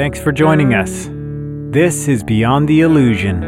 [0.00, 1.10] Thanks for joining us.
[1.74, 3.42] This is Beyond the Illusion.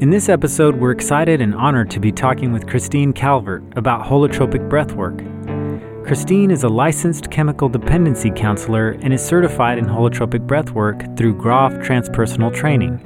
[0.00, 4.66] In this episode, we're excited and honored to be talking with Christine Calvert about holotropic
[4.70, 5.18] breathwork.
[6.06, 11.74] Christine is a licensed chemical dependency counselor and is certified in holotropic breathwork through Grof
[11.74, 12.96] Transpersonal Training,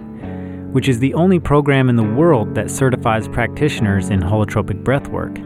[0.72, 5.36] which is the only program in the world that certifies practitioners in holotropic breathwork.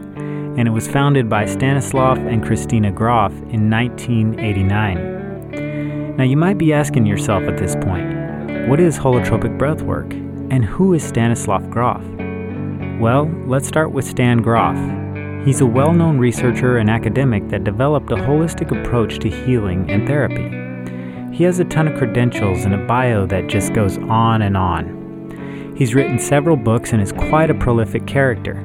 [0.55, 5.22] And it was founded by Stanislav and Christina Grof in 1989.
[6.17, 10.13] Now, you might be asking yourself at this point, what is holotropic breathwork?
[10.51, 12.03] And who is Stanislav Grof?
[12.99, 14.77] Well, let's start with Stan Grof.
[15.43, 20.07] He's a well known researcher and academic that developed a holistic approach to healing and
[20.07, 21.35] therapy.
[21.35, 25.73] He has a ton of credentials and a bio that just goes on and on.
[25.75, 28.63] He's written several books and is quite a prolific character.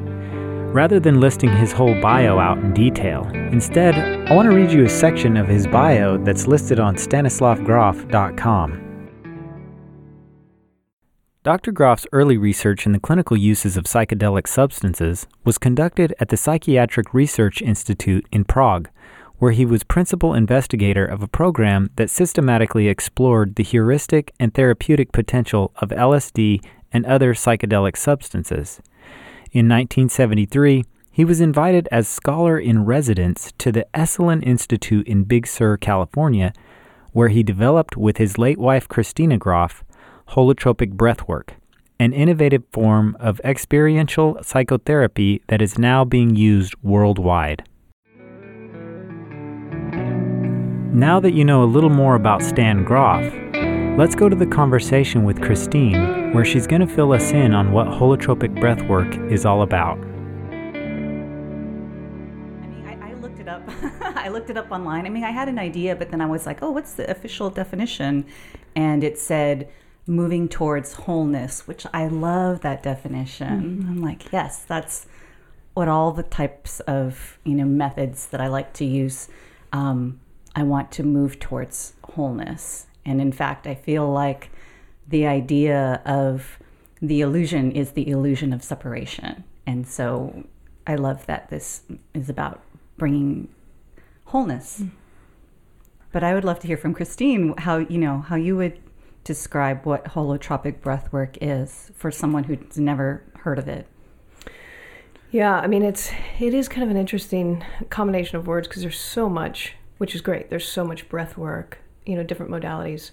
[0.79, 3.97] Rather than listing his whole bio out in detail, instead,
[4.31, 9.09] I want to read you a section of his bio that's listed on stanislavgrof.com.
[11.43, 11.73] Dr.
[11.73, 17.13] Grof's early research in the clinical uses of psychedelic substances was conducted at the Psychiatric
[17.13, 18.89] Research Institute in Prague,
[19.39, 25.11] where he was principal investigator of a program that systematically explored the heuristic and therapeutic
[25.11, 28.81] potential of LSD and other psychedelic substances.
[29.51, 35.47] In 1973, he was invited as scholar in residence to the Esalen Institute in Big
[35.47, 36.53] Sur, California,
[37.13, 39.85] where he developed with his late wife Christina Grof
[40.31, 41.51] holotropic breathwork,
[41.99, 47.65] an innovative form of experiential psychotherapy that is now being used worldwide.
[50.93, 53.33] Now that you know a little more about Stan Grof,
[53.99, 57.73] let's go to the conversation with Christine, where she's going to fill us in on
[57.73, 59.99] what holotropic breathwork is all about.
[59.99, 60.01] I
[62.67, 63.63] mean, I looked it up
[64.03, 65.07] I looked it up online.
[65.07, 67.49] I mean, I had an idea, but then I was like, oh, what's the official
[67.51, 68.27] definition?
[68.77, 69.71] And it said
[70.07, 73.63] moving towards wholeness, which I love that definition.
[73.63, 73.91] Mm-hmm.
[73.91, 75.07] I'm like, yes, that's
[75.75, 79.29] what all the types of you know methods that I like to use.
[79.73, 80.21] Um,
[80.57, 84.51] I want to move towards wholeness, and in fact, I feel like
[85.09, 86.59] the idea of
[87.01, 90.45] the illusion is the illusion of separation, and so
[90.87, 91.83] I love that this
[92.15, 92.63] is about
[92.97, 93.49] bringing
[94.25, 94.81] wholeness.
[94.81, 94.91] Mm.
[96.11, 98.79] But I would love to hear from Christine how you know how you would
[99.29, 103.87] describe what holotropic breath work is for someone who's never heard of it?
[105.31, 108.99] Yeah, I mean it's it is kind of an interesting combination of words because there's
[108.99, 110.49] so much, which is great.
[110.49, 113.11] There's so much breath work, you know, different modalities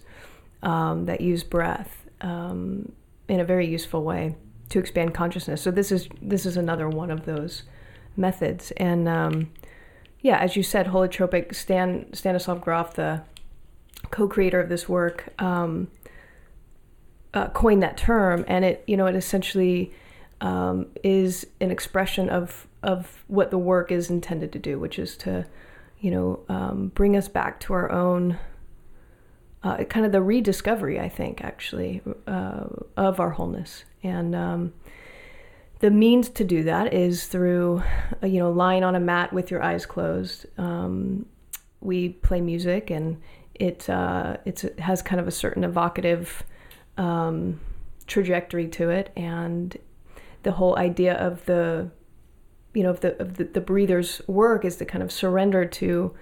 [0.64, 2.92] um, that use breath um,
[3.28, 4.36] in a very useful way
[4.70, 5.62] to expand consciousness.
[5.62, 7.64] So this is this is another one of those
[8.18, 8.72] methods.
[8.78, 9.52] And um,
[10.22, 13.22] yeah, as you said, holotropic Stan Stanislav Grof, the
[14.12, 15.88] co-creator of this work, um,
[17.34, 19.94] uh, coined that term, and it you know it essentially
[20.42, 25.18] um, is an expression of of what the work is intended to do, which is
[25.18, 25.46] to
[26.00, 28.38] you know um, bring us back to our own
[29.66, 32.66] uh, kind of the rediscovery, I think, actually, uh,
[32.96, 33.84] of our wholeness.
[34.04, 34.74] And um,
[35.80, 37.82] the means to do that is through,
[38.22, 40.46] uh, you know, lying on a mat with your eyes closed.
[40.60, 41.26] Um,
[41.82, 43.20] we play music, and
[43.56, 46.44] it uh, it has kind of a certain evocative
[46.98, 47.60] um,
[48.06, 49.76] trajectory to it, and
[50.44, 51.90] the whole idea of the
[52.76, 56.14] you know of the of the, the breather's work is to kind of surrender to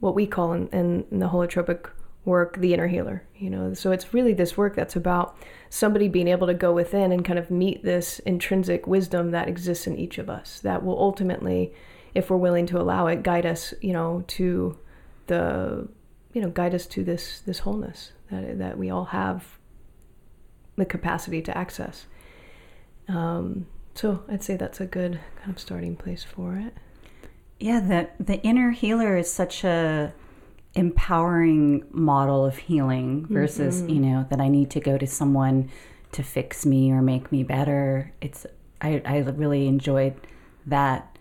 [0.00, 1.90] what we call in, in, in the holotropic
[2.28, 5.36] work the inner healer you know so it's really this work that's about
[5.70, 9.86] somebody being able to go within and kind of meet this intrinsic wisdom that exists
[9.86, 11.72] in each of us that will ultimately
[12.14, 14.78] if we're willing to allow it guide us you know to
[15.26, 15.88] the
[16.32, 19.58] you know guide us to this this wholeness that that we all have
[20.78, 22.06] the capacity to access.
[23.08, 26.74] Um, so I'd say that's a good kind of starting place for it.
[27.58, 30.14] Yeah, the the inner healer is such a
[30.78, 33.90] empowering model of healing versus mm-hmm.
[33.90, 35.70] you know that I need to go to someone
[36.12, 38.12] to fix me or make me better.
[38.20, 38.46] It's
[38.80, 40.14] I, I really enjoyed
[40.66, 41.18] that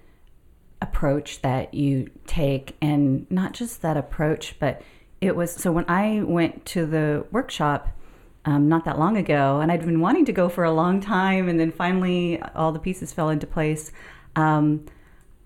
[0.81, 4.83] approach that you take and not just that approach but
[5.21, 7.89] it was so when I went to the workshop
[8.47, 11.49] um, not that long ago, and I'd been wanting to go for a long time,
[11.49, 13.91] and then finally all the pieces fell into place.
[14.37, 14.85] Um,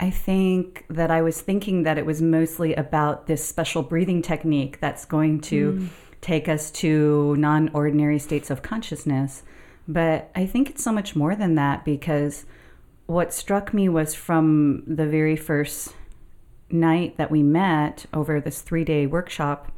[0.02, 4.80] I think that I was thinking that it was mostly about this special breathing technique
[4.80, 5.88] that's going to mm.
[6.22, 9.44] take us to non ordinary states of consciousness.
[9.88, 12.46] But I think it's so much more than that because
[13.06, 15.94] what struck me was from the very first
[16.72, 19.72] night that we met over this three day workshop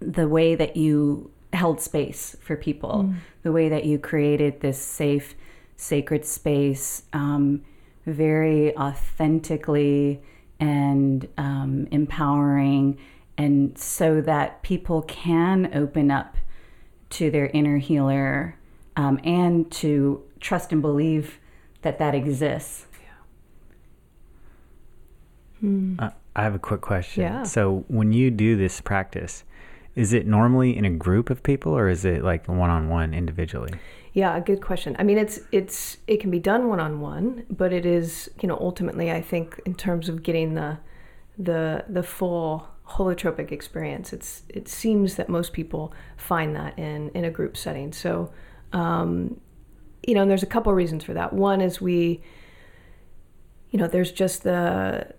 [0.00, 3.14] the way that you held space for people, mm.
[3.44, 5.36] the way that you created this safe,
[5.76, 7.62] sacred space, um,
[8.12, 10.20] very authentically
[10.58, 12.98] and um, empowering,
[13.38, 16.36] and so that people can open up
[17.10, 18.56] to their inner healer
[18.96, 21.38] um, and to trust and believe
[21.82, 22.86] that that exists.
[25.62, 25.68] Yeah.
[25.68, 26.00] Mm.
[26.00, 27.22] Uh, I have a quick question.
[27.22, 27.42] Yeah.
[27.42, 29.44] So when you do this practice,
[29.96, 33.12] is it normally in a group of people or is it like one on one
[33.12, 33.72] individually?
[34.12, 34.96] Yeah, a good question.
[34.98, 38.48] I mean, it's it's it can be done one on one, but it is you
[38.48, 40.78] know ultimately I think in terms of getting the
[41.38, 47.24] the the full holotropic experience, it's it seems that most people find that in in
[47.24, 47.92] a group setting.
[47.92, 48.32] So,
[48.72, 49.40] um,
[50.06, 51.32] you know, and there's a couple reasons for that.
[51.32, 52.20] One is we,
[53.70, 55.14] you know, there's just the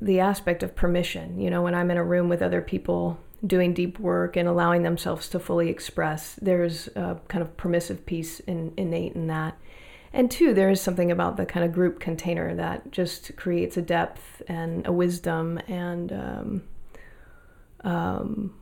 [0.00, 1.40] the aspect of permission.
[1.40, 4.82] You know, when I'm in a room with other people doing deep work and allowing
[4.82, 6.34] themselves to fully express.
[6.40, 9.56] There's a kind of permissive piece in, innate in that.
[10.12, 13.82] And two, there is something about the kind of group container that just creates a
[13.82, 16.62] depth and a wisdom and um,
[17.84, 18.54] um,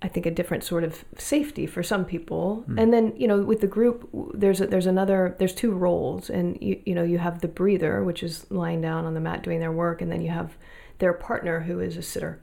[0.00, 2.64] I think a different sort of safety for some people.
[2.68, 2.82] Mm.
[2.82, 6.58] And then you know with the group, there's a, there's another there's two roles, and
[6.60, 9.60] you you know you have the breather, which is lying down on the mat doing
[9.60, 10.56] their work, and then you have
[10.98, 12.40] their partner who is a sitter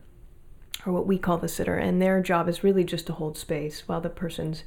[0.89, 3.87] or what we call the sitter, and their job is really just to hold space
[3.87, 4.63] while the person's,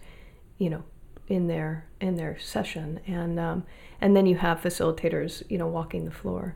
[0.56, 0.84] you know,
[1.26, 3.64] in their in their session, and um,
[4.00, 6.54] and then you have facilitators, you know, walking the floor.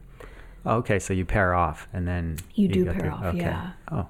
[0.64, 3.10] okay, so you pair off, and then you, you do pair through.
[3.10, 3.24] off.
[3.24, 3.38] Okay.
[3.38, 3.72] Yeah.
[3.90, 4.06] Oh,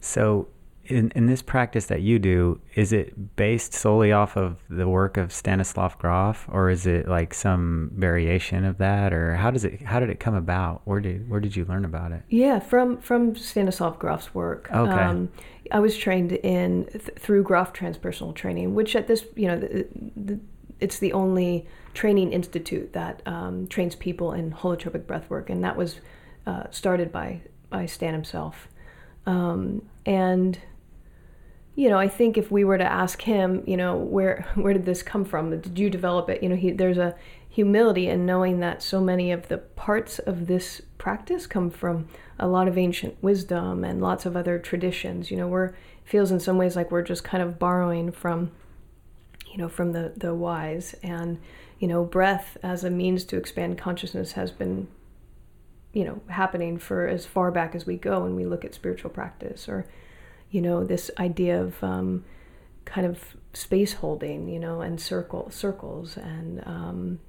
[0.00, 0.48] so
[0.88, 5.16] in, in this practice that you do, is it based solely off of the work
[5.16, 9.82] of Stanislav Grof, or is it like some variation of that, or how does it
[9.82, 10.80] how did it come about?
[10.84, 12.22] Where did where did you learn about it?
[12.28, 14.68] Yeah, from from Stanislav Grof's work.
[14.72, 14.90] Okay.
[14.90, 15.30] Um,
[15.70, 19.86] I was trained in th- through Grof transpersonal training, which at this you know the,
[20.16, 20.40] the,
[20.80, 26.00] it's the only training institute that um, trains people in holotropic breathwork, and that was
[26.46, 28.68] uh, started by by Stan himself.
[29.26, 30.58] Um, and
[31.78, 34.84] you know, I think if we were to ask him, you know, where where did
[34.84, 35.50] this come from?
[35.60, 36.42] Did you develop it?
[36.42, 37.14] You know, he, there's a
[37.48, 42.48] humility in knowing that so many of the parts of this practice come from a
[42.48, 45.30] lot of ancient wisdom and lots of other traditions.
[45.30, 45.72] You know, we're
[46.04, 48.50] feels in some ways like we're just kind of borrowing from,
[49.46, 51.38] you know, from the the wise and
[51.78, 54.88] you know, breath as a means to expand consciousness has been
[55.92, 59.10] you know happening for as far back as we go when we look at spiritual
[59.10, 59.86] practice or
[60.50, 62.24] you know, this idea of um,
[62.84, 67.20] kind of space holding, you know, and circle circles and um,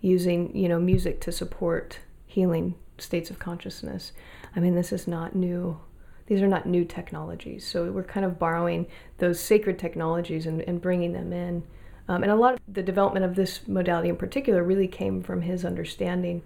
[0.00, 4.12] using, you know, music to support healing states of consciousness.
[4.54, 5.80] I mean, this is not new.
[6.26, 7.66] These are not new technologies.
[7.66, 8.86] So we're kind of borrowing
[9.16, 11.62] those sacred technologies and, and bringing them in.
[12.06, 15.42] Um, and a lot of the development of this modality in particular really came from
[15.42, 16.42] his understanding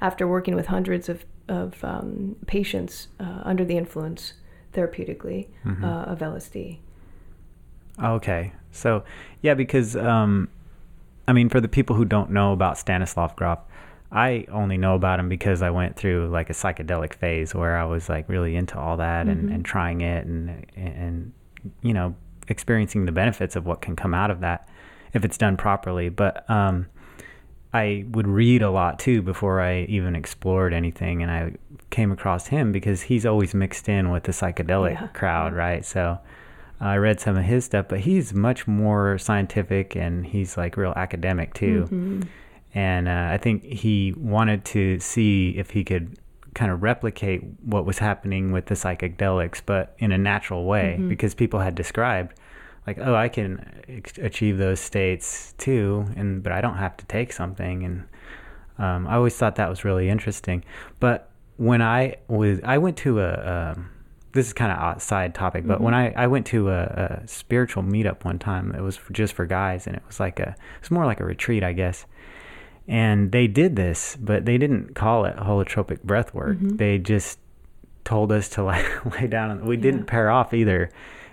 [0.00, 4.34] after working with hundreds of, of um, patients uh, under the influence
[4.76, 5.84] therapeutically mm-hmm.
[5.84, 6.78] uh, of LSD.
[8.02, 9.04] Okay, so
[9.42, 10.48] yeah, because um,
[11.26, 13.58] I mean, for the people who don't know about Stanislav Grof,
[14.12, 17.84] I only know about him because I went through like a psychedelic phase where I
[17.84, 19.38] was like really into all that mm-hmm.
[19.38, 21.32] and, and trying it and and
[21.82, 22.14] you know
[22.48, 24.68] experiencing the benefits of what can come out of that
[25.12, 26.08] if it's done properly.
[26.08, 26.86] But um,
[27.76, 31.52] I would read a lot too before I even explored anything, and I
[31.90, 35.06] came across him because he's always mixed in with the psychedelic yeah.
[35.08, 35.84] crowd, right?
[35.84, 36.18] So
[36.80, 40.94] I read some of his stuff, but he's much more scientific and he's like real
[40.96, 41.82] academic too.
[41.84, 42.22] Mm-hmm.
[42.74, 46.18] And uh, I think he wanted to see if he could
[46.54, 51.08] kind of replicate what was happening with the psychedelics, but in a natural way, mm-hmm.
[51.08, 52.38] because people had described
[52.86, 57.32] like, oh, I can achieve those states too, and but I don't have to take
[57.32, 57.84] something.
[57.84, 58.04] And
[58.78, 60.64] um, I always thought that was really interesting.
[61.00, 63.76] But when I was, I went to a, a
[64.32, 65.84] this is kind of a side topic, but mm-hmm.
[65.84, 66.82] when I, I went to a,
[67.24, 70.50] a, spiritual meetup one time, it was just for guys, and it was like a,
[70.50, 72.04] it was more like a retreat, I guess.
[72.86, 76.58] And they did this, but they didn't call it holotropic breath work.
[76.58, 76.76] Mm-hmm.
[76.76, 77.40] They just
[78.04, 79.64] told us to like lay down.
[79.64, 79.82] We yeah.
[79.82, 80.90] didn't pair off either,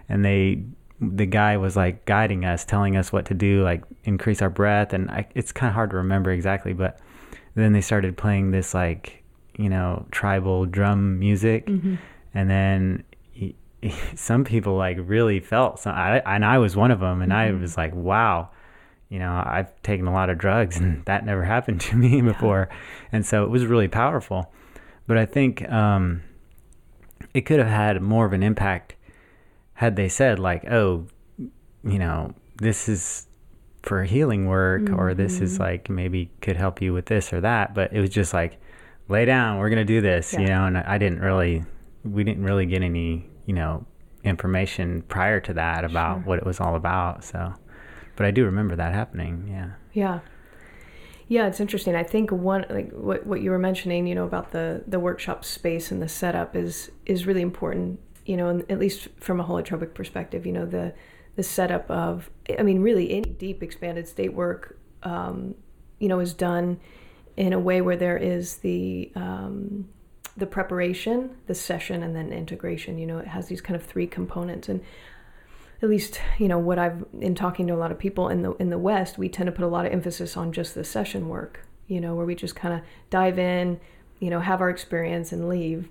[0.10, 0.64] and they
[1.02, 4.94] the guy was like guiding us, telling us what to do, like increase our breath.
[4.94, 7.00] And I, it's kind of hard to remember exactly, but
[7.56, 9.24] then they started playing this like,
[9.58, 11.68] you know, tribal drum music.
[11.68, 11.96] Mm-hmm.
[12.34, 13.56] And then he,
[14.16, 17.22] some people like really felt, some, I, and I was one of them.
[17.22, 17.58] And mm-hmm.
[17.58, 18.50] I was like, wow,
[19.10, 22.70] you know, I've taken a lot of drugs and that never happened to me before.
[22.70, 22.78] Yeah.
[23.12, 24.52] And so it was really powerful.
[25.06, 26.24] But I think um,
[27.34, 28.96] it could have had more of an impact
[29.74, 33.28] had they said like, oh, you know, this is
[33.82, 35.00] for healing work mm-hmm.
[35.00, 35.64] or this is mm-hmm.
[35.64, 38.60] like maybe could help you with this or that, but it was just like
[39.10, 40.40] lay down, we're going to do this, yeah.
[40.40, 41.64] you know, and I didn't really
[42.04, 43.86] we didn't really get any, you know,
[44.24, 46.24] information prior to that about sure.
[46.24, 47.24] what it was all about.
[47.24, 47.54] So,
[48.16, 49.48] but I do remember that happening.
[49.50, 49.72] Yeah.
[49.94, 50.20] Yeah.
[51.28, 51.96] Yeah, it's interesting.
[51.96, 55.46] I think one like what what you were mentioning, you know, about the the workshop
[55.46, 58.00] space and the setup is is really important.
[58.26, 60.94] You know, at least from a holotropic perspective, you know, the
[61.36, 65.56] the setup of I mean, really any deep expanded state work, um,
[66.00, 66.80] you know, is done
[67.36, 69.88] in a way where there is the um,
[70.38, 72.98] the preparation, the session, and then integration.
[72.98, 74.70] You know, it has these kind of three components.
[74.70, 74.82] And
[75.82, 78.54] at least, you know, what I've in talking to a lot of people in the
[78.54, 81.30] in the West, we tend to put a lot of emphasis on just the session
[81.30, 81.66] work.
[81.88, 83.80] You know, where we just kind of dive in,
[84.20, 85.90] you know, have our experience and leave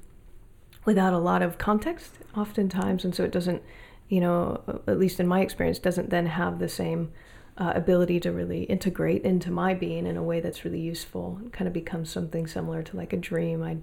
[0.84, 3.62] without a lot of context, oftentimes, and so it doesn't,
[4.08, 7.12] you know, at least in my experience, doesn't then have the same
[7.58, 11.40] uh, ability to really integrate into my being in a way that's really useful.
[11.46, 13.62] It kind of becomes something similar to like a dream.
[13.62, 13.76] I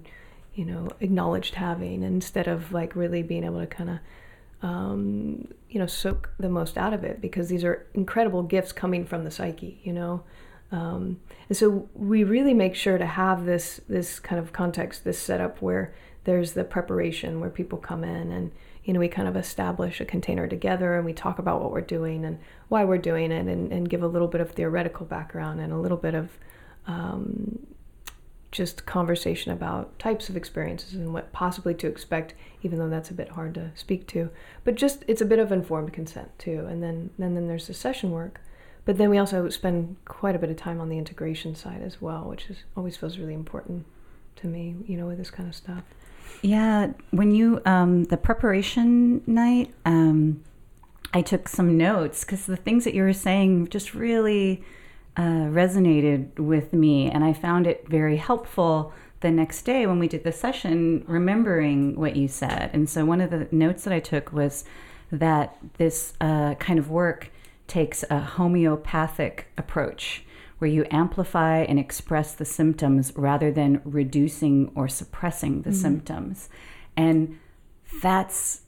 [0.54, 3.98] you know, acknowledged having instead of like really being able to kind of,
[4.62, 9.06] um, you know, soak the most out of it because these are incredible gifts coming
[9.06, 10.22] from the psyche, you know.
[10.72, 15.18] Um, and so we really make sure to have this this kind of context, this
[15.18, 18.52] setup where there's the preparation where people come in and
[18.84, 21.80] you know we kind of establish a container together and we talk about what we're
[21.80, 25.60] doing and why we're doing it and, and give a little bit of theoretical background
[25.60, 26.30] and a little bit of
[26.86, 27.58] um,
[28.50, 33.14] just conversation about types of experiences and what possibly to expect, even though that's a
[33.14, 34.30] bit hard to speak to.
[34.64, 36.66] But just it's a bit of informed consent too.
[36.68, 38.40] And then and then there's the session work.
[38.84, 42.00] But then we also spend quite a bit of time on the integration side as
[42.00, 43.86] well, which is always feels really important
[44.36, 45.84] to me, you know, with this kind of stuff.
[46.42, 50.42] Yeah, when you um, the preparation night, um,
[51.12, 54.64] I took some notes because the things that you were saying just really
[55.16, 60.08] uh, resonated with me, and I found it very helpful the next day when we
[60.08, 62.70] did the session, remembering what you said.
[62.72, 64.64] And so, one of the notes that I took was
[65.12, 67.30] that this uh, kind of work
[67.66, 70.24] takes a homeopathic approach
[70.60, 75.78] where you amplify and express the symptoms rather than reducing or suppressing the mm-hmm.
[75.78, 76.50] symptoms.
[76.98, 77.38] And
[78.02, 78.60] that's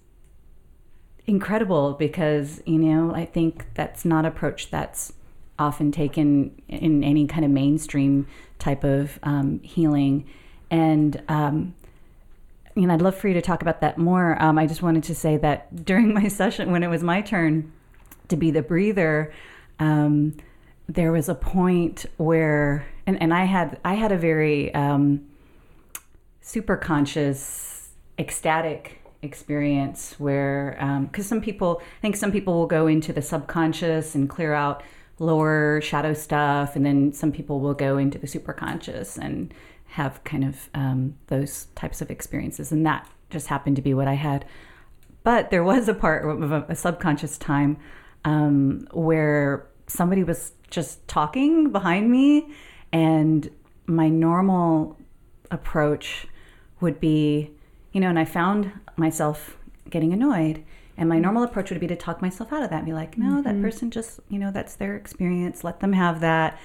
[1.26, 5.12] incredible because, you know, I think that's not approach that's
[5.58, 8.26] often taken in any kind of mainstream
[8.58, 10.26] type of um, healing.
[10.70, 11.74] And, um,
[12.74, 14.42] you know, I'd love for you to talk about that more.
[14.42, 17.70] Um, I just wanted to say that during my session, when it was my turn
[18.28, 19.30] to be the breather,
[19.78, 20.38] um,
[20.94, 25.26] there was a point where, and, and I had I had a very um,
[26.40, 30.76] super conscious, ecstatic experience where,
[31.10, 34.52] because um, some people, I think some people will go into the subconscious and clear
[34.52, 34.82] out
[35.18, 39.54] lower shadow stuff, and then some people will go into the superconscious and
[39.86, 44.08] have kind of um, those types of experiences, and that just happened to be what
[44.08, 44.44] I had.
[45.22, 47.78] But there was a part of a, subconscious time
[48.24, 52.52] um, where somebody was just talking behind me,
[52.92, 53.48] and
[53.86, 54.96] my normal
[55.50, 56.26] approach
[56.80, 57.52] would be,
[57.92, 59.56] you know, and I found myself
[59.88, 60.64] getting annoyed
[60.96, 63.16] and my normal approach would be to talk myself out of that and be like,
[63.16, 63.42] no, mm-hmm.
[63.42, 65.64] that person just, you know, that's their experience.
[65.64, 66.58] Let them have that.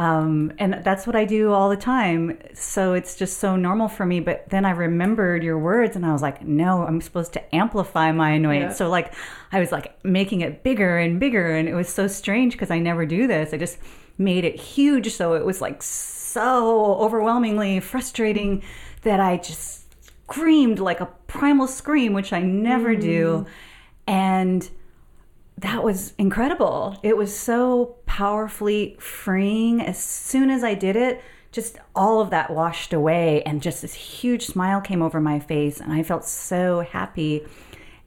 [0.00, 2.38] Um, and that's what I do all the time.
[2.54, 4.20] So it's just so normal for me.
[4.20, 8.10] But then I remembered your words and I was like, no, I'm supposed to amplify
[8.10, 8.72] my annoyance.
[8.72, 8.76] Yeah.
[8.76, 9.12] So, like,
[9.52, 11.54] I was like making it bigger and bigger.
[11.54, 13.52] And it was so strange because I never do this.
[13.52, 13.76] I just
[14.16, 15.12] made it huge.
[15.12, 18.62] So it was like so overwhelmingly frustrating
[19.02, 19.84] that I just
[20.24, 23.02] screamed like a primal scream, which I never mm.
[23.02, 23.46] do.
[24.06, 24.66] And
[25.58, 26.98] that was incredible.
[27.02, 29.80] It was so powerfully freeing.
[29.80, 33.94] As soon as I did it, just all of that washed away, and just this
[33.94, 37.46] huge smile came over my face, and I felt so happy.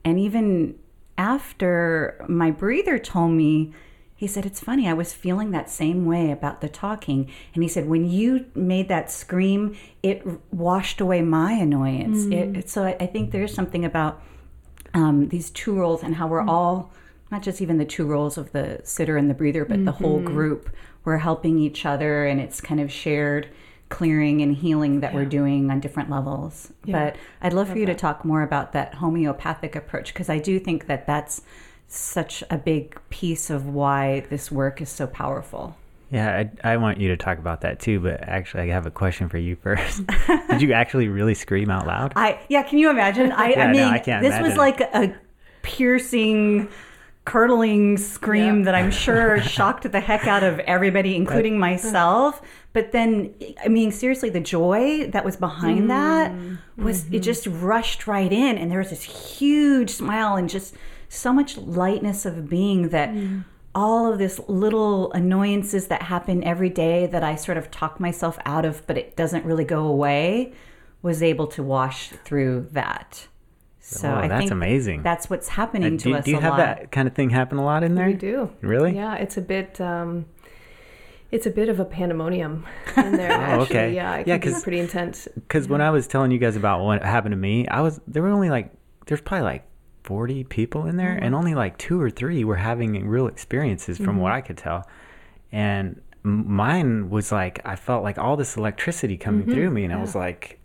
[0.04, 0.78] And even
[1.16, 3.72] after my breather told me
[4.14, 7.30] he said, It's funny, I was feeling that same way about the talking.
[7.54, 12.26] And he said, When you made that scream, it washed away my annoyance.
[12.26, 12.58] Mm.
[12.58, 14.22] It, so I, I, think there's something about
[14.92, 16.50] um, these two roles and how we're mm.
[16.50, 16.92] all,
[17.30, 19.84] not just even the two roles of the sitter and the breather, but mm-hmm.
[19.86, 20.26] the whole mm-hmm.
[20.26, 20.70] group,
[21.04, 23.48] we're helping each other and it's kind of shared
[23.88, 25.18] clearing and healing that yeah.
[25.18, 26.72] we're doing on different levels.
[26.84, 27.10] Yeah.
[27.10, 27.94] But I'd love, love for you that.
[27.94, 31.42] to talk more about that homeopathic approach because I do think that that's
[31.86, 35.76] such a big piece of why this work is so powerful.
[36.10, 38.90] Yeah, I, I, want you to talk about that too, but actually, I have a
[38.90, 40.02] question for you first.
[40.48, 42.12] Did you actually really scream out loud?
[42.16, 43.32] I yeah, can you imagine?
[43.32, 44.48] I, yeah, I mean, no, I can't this imagine.
[44.48, 45.14] was like a
[45.62, 46.68] piercing
[47.24, 48.64] curdling scream Yeah.
[48.66, 52.42] that I'm sure shocked the heck out of everybody, including myself.
[52.72, 56.84] But then, I mean, seriously, the joy that was behind that mm-hmm.
[56.84, 57.20] was it mm-hmm.
[57.20, 60.74] just rushed right in, and there was this huge smile and just
[61.08, 63.14] so much lightness of being that
[63.74, 68.38] all of this little annoyances that happen every day that I sort of talk myself
[68.44, 70.52] out of, but it doesn't really go away,
[71.02, 73.26] was able to wash through that.
[73.86, 75.02] So Oh, I that's amazing.
[75.02, 76.56] That's what's happening Uh, to do, us do you a have lot.
[76.58, 78.06] that kind of thing happen a lot in there?
[78.06, 78.50] We do.
[78.62, 78.94] Really?
[78.96, 79.78] Yeah, it's a bit.
[79.80, 80.24] Um,
[81.30, 82.64] it's a bit of a pandemonium
[82.96, 83.30] in there.
[83.32, 83.54] actually.
[83.58, 83.94] Oh, okay.
[83.94, 85.28] Yeah, it Yeah, can be pretty intense.
[85.34, 88.22] Because when I was telling you guys about what happened to me, I was there
[88.22, 88.70] were only like
[89.06, 89.64] there's probably like
[90.04, 94.16] 40 people in there, and only like two or three were having real experiences from
[94.18, 94.88] what I could tell.
[95.52, 100.00] And mine was like I felt like all this electricity coming through me, and I
[100.00, 100.58] was like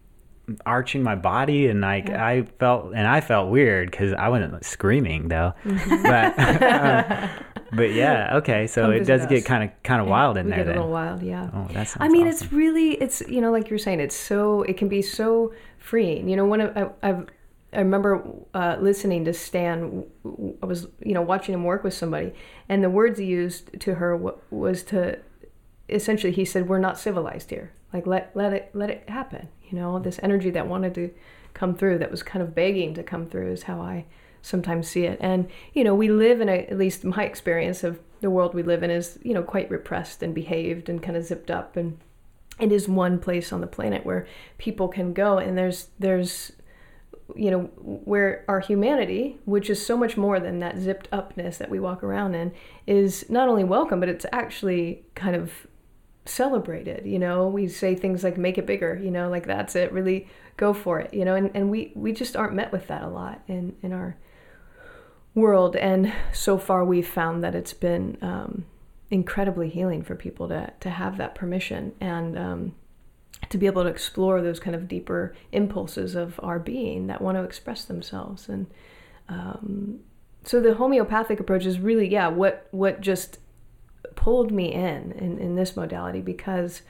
[0.65, 4.63] arching my body, and like I felt and I felt weird because I wasn't like,
[4.63, 6.39] screaming though, but.
[6.63, 7.29] um,
[7.71, 10.51] but yeah, okay, so Come it does get kind of kind of wild in we
[10.51, 11.49] there get a little wild, yeah.
[11.53, 12.45] Oh, that I mean, awesome.
[12.45, 16.27] it's really, it's you know, like you're saying, it's so it can be so freeing.
[16.27, 17.27] You know, one of I, I've
[17.71, 20.03] I remember uh, listening to Stan.
[20.63, 22.33] I was you know watching him work with somebody,
[22.67, 25.19] and the words he used to her wa- was to
[25.89, 27.71] essentially he said, "We're not civilized here.
[27.93, 31.11] Like let let it let it happen." You know, this energy that wanted to
[31.53, 34.05] come through, that was kind of begging to come through, is how I
[34.41, 35.17] sometimes see it.
[35.21, 38.63] And you know, we live in a at least my experience of the world we
[38.63, 41.97] live in is you know quite repressed and behaved and kind of zipped up and
[42.59, 44.27] it is one place on the planet where
[44.57, 46.51] people can go and there's there's
[47.35, 51.69] you know where our humanity which is so much more than that zipped upness that
[51.69, 52.51] we walk around in
[52.87, 55.67] is not only welcome but it's actually kind of
[56.29, 57.47] celebrated you know?
[57.47, 59.29] We say things like make it bigger you know?
[59.29, 59.91] Like that's it.
[59.91, 61.35] Really go for it you know?
[61.35, 64.17] And, and we we just aren't met with that a lot in in our
[65.35, 65.75] world.
[65.75, 68.65] And so far we've found that it's been um,
[69.11, 72.75] incredibly healing for people to to have that permission and um,
[73.49, 77.37] to be able to explore those kind of deeper impulses of our being that want
[77.37, 78.49] to express themselves.
[78.49, 78.67] And
[79.27, 79.99] um,
[80.43, 83.39] so the homeopathic approach is really yeah what what just
[84.15, 86.81] pulled me in in, in this modality because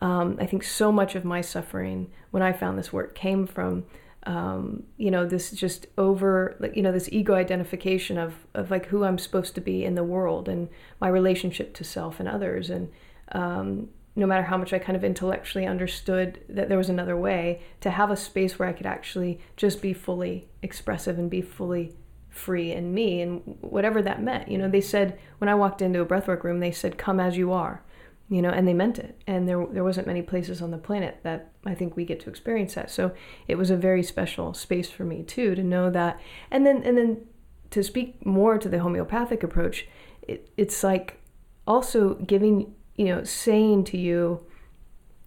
[0.00, 3.84] um, I think so much of my suffering when I found this work came from
[4.24, 8.86] um, you know this just over like you know this ego identification of of like
[8.86, 10.68] who I'm supposed to be in the world and
[11.00, 12.68] my relationship to self and others.
[12.68, 12.90] And
[13.32, 17.60] um, no matter how much I kind of intellectually understood that there was another way
[17.82, 21.94] to have a space where I could actually just be fully expressive and be fully
[22.36, 24.48] free in me and whatever that meant.
[24.48, 27.36] You know they said when I walked into a breathwork room they said come as
[27.36, 27.82] you are
[28.28, 29.20] you know and they meant it.
[29.26, 32.30] And there there wasn't many places on the planet that I think we get to
[32.30, 32.90] experience that.
[32.90, 33.12] So
[33.48, 36.20] it was a very special space for me too to know that.
[36.50, 37.26] And then and then
[37.70, 39.86] to speak more to the homeopathic approach
[40.22, 41.20] it, it's like
[41.66, 44.44] also giving you know saying to you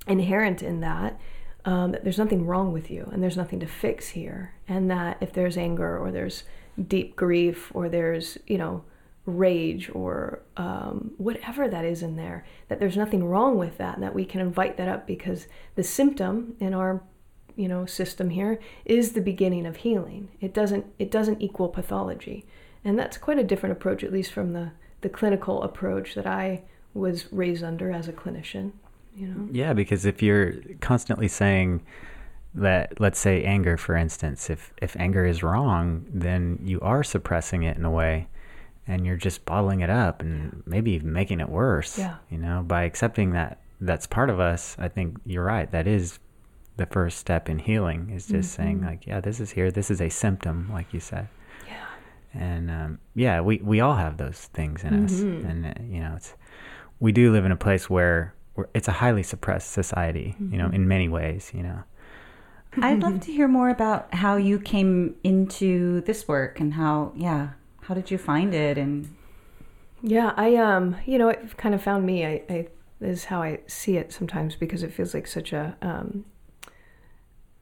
[0.07, 1.19] inherent in that
[1.65, 4.53] um, that there's nothing wrong with you and there's nothing to fix here.
[4.67, 6.43] And that if there's anger or there's
[6.87, 8.83] deep grief or there's you know
[9.25, 14.03] rage or um, whatever that is in there that there's nothing wrong with that and
[14.03, 17.01] that we can invite that up because the symptom in our
[17.55, 20.29] you know system here is the beginning of healing.
[20.41, 22.45] It doesn't it doesn't equal pathology.
[22.83, 26.61] And that's quite a different approach at least from the the clinical approach that i
[26.93, 28.73] was raised under as a clinician
[29.19, 29.47] you know?
[29.51, 31.81] Yeah, because if you're constantly saying
[32.55, 37.63] that, let's say anger, for instance, if if anger is wrong, then you are suppressing
[37.63, 38.27] it in a way,
[38.88, 41.97] and you're just bottling it up and maybe even making it worse.
[41.97, 42.15] Yeah.
[42.29, 45.69] You know, by accepting that that's part of us, I think you're right.
[45.71, 46.19] That is
[46.77, 48.09] the first step in healing.
[48.09, 49.71] Is just saying like, yeah, this is here.
[49.71, 51.27] This is a symptom, like you said.
[51.67, 51.85] yeah
[52.33, 56.13] and um, yeah, we, we all have those things in us, and uh, you know,
[56.15, 56.35] it's
[56.99, 60.69] we do live in a place where we're, it's a highly suppressed society, you know,
[60.69, 61.83] in many ways, you know.
[62.83, 67.49] I'd love to hear more about how you came into this work and how, yeah,
[67.81, 68.77] how did you find it?
[68.77, 69.15] And
[70.01, 72.25] Yeah, I um, you know, it kind of found me.
[72.25, 72.67] I, I
[73.01, 76.25] is how I see it sometimes because it feels like such a um,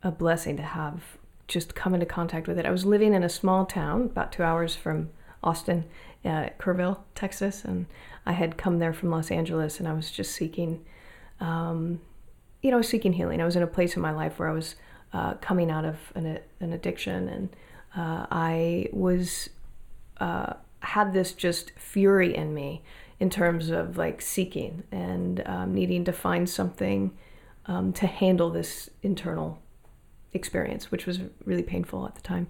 [0.03, 2.65] a blessing to have just come into contact with it.
[2.65, 5.09] I was living in a small town about two hours from
[5.43, 5.85] Austin,
[6.25, 7.85] uh, Kerrville, Texas, and
[8.25, 10.83] I had come there from Los Angeles, and I was just seeking,
[11.39, 12.01] um,
[12.61, 13.41] you know, seeking healing.
[13.41, 14.75] I was in a place in my life where I was
[15.13, 17.49] uh, coming out of an, an addiction, and
[17.95, 19.49] uh, I was
[20.19, 22.83] uh, had this just fury in me
[23.19, 27.17] in terms of like seeking and um, needing to find something
[27.65, 29.59] um, to handle this internal
[30.33, 32.47] experience, which was really painful at the time.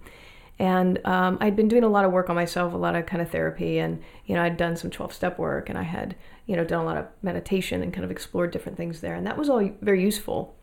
[0.60, 3.22] And um, I'd been doing a lot of work on myself, a lot of kind
[3.22, 6.16] of therapy, and you know I'd done some twelve step work, and I had
[6.48, 9.26] you know done a lot of meditation and kind of explored different things there, and
[9.28, 10.57] that was all very useful.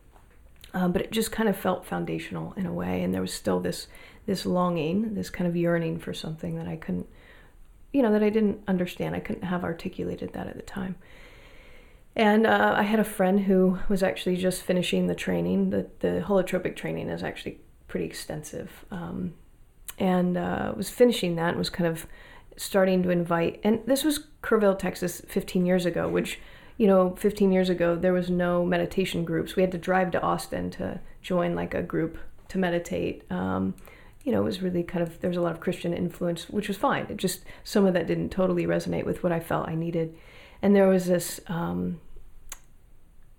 [0.75, 3.61] Um, but it just kind of felt foundational in a way, and there was still
[3.61, 3.87] this
[4.27, 7.07] this longing, this kind of yearning for something that I couldn't,
[7.93, 9.15] you know, that I didn't understand.
[9.15, 10.97] I couldn't have articulated that at the time.
[12.17, 15.71] And uh, I had a friend who was actually just finishing the training.
[15.71, 18.85] The, the holotropic training is actually pretty extensive.
[18.91, 19.35] Um,
[19.99, 22.07] and uh, was finishing that and was kind of
[22.57, 23.61] starting to invite.
[23.65, 26.41] And this was Kerrville, Texas, 15 years ago, which,
[26.77, 29.57] you know, 15 years ago, there was no meditation groups.
[29.57, 33.23] We had to drive to Austin to join like a group to meditate.
[33.31, 33.75] Um,
[34.25, 36.69] you know, it was really kind of, there was a lot of Christian influence, which
[36.69, 37.07] was fine.
[37.09, 40.17] It just, some of that didn't totally resonate with what I felt I needed.
[40.63, 42.01] And there was this, um,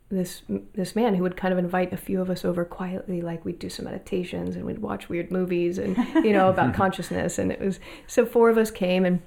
[0.09, 0.43] this
[0.73, 3.57] this man who would kind of invite a few of us over quietly like we'd
[3.57, 7.59] do some meditations and we'd watch weird movies and you know about consciousness and it
[7.59, 9.21] was so four of us came and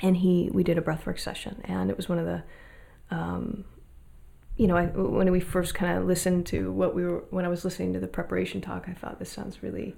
[0.00, 2.42] and he we did a breathwork session and it was one of the
[3.10, 3.64] um,
[4.56, 7.48] you know I, when we first kind of listened to what we were when I
[7.48, 9.96] was listening to the preparation talk I thought this sounds really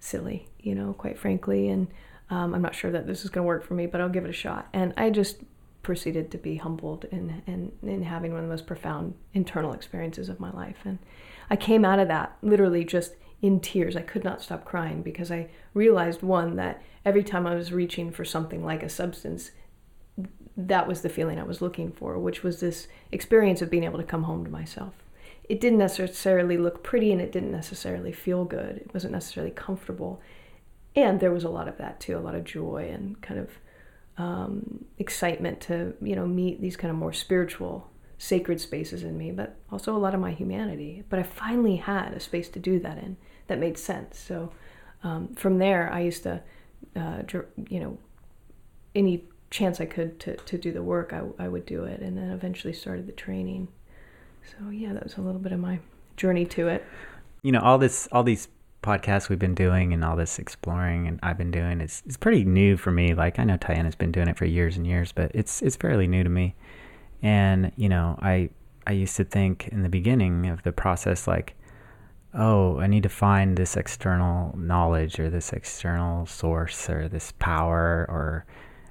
[0.00, 1.88] silly you know quite frankly and
[2.30, 4.24] um, I'm not sure that this is going to work for me but I'll give
[4.24, 5.42] it a shot and I just
[5.88, 10.28] proceeded to be humbled in, in, in having one of the most profound internal experiences
[10.28, 10.76] of my life.
[10.84, 10.98] And
[11.48, 13.96] I came out of that literally just in tears.
[13.96, 18.10] I could not stop crying because I realized one, that every time I was reaching
[18.10, 19.52] for something like a substance,
[20.58, 23.98] that was the feeling I was looking for, which was this experience of being able
[23.98, 24.94] to come home to myself.
[25.48, 28.76] It didn't necessarily look pretty and it didn't necessarily feel good.
[28.76, 30.20] It wasn't necessarily comfortable.
[30.94, 33.50] And there was a lot of that too, a lot of joy and kind of
[34.18, 39.30] um, excitement to you know meet these kind of more spiritual sacred spaces in me
[39.30, 42.80] but also a lot of my humanity but i finally had a space to do
[42.80, 43.16] that in
[43.46, 44.50] that made sense so
[45.04, 46.42] um, from there i used to
[46.96, 47.22] uh,
[47.68, 47.96] you know
[48.96, 52.16] any chance i could to, to do the work I, I would do it and
[52.16, 53.68] then eventually started the training
[54.44, 55.80] so yeah that was a little bit of my
[56.16, 56.84] journey to it
[57.42, 58.48] you know all this all these
[58.82, 62.44] podcasts we've been doing and all this exploring and I've been doing it's it's pretty
[62.44, 63.14] new for me.
[63.14, 66.06] Like I know Tiana's been doing it for years and years, but it's it's fairly
[66.06, 66.54] new to me.
[67.22, 68.50] And you know, I
[68.86, 71.54] I used to think in the beginning of the process like,
[72.34, 78.06] oh, I need to find this external knowledge or this external source or this power
[78.08, 78.46] or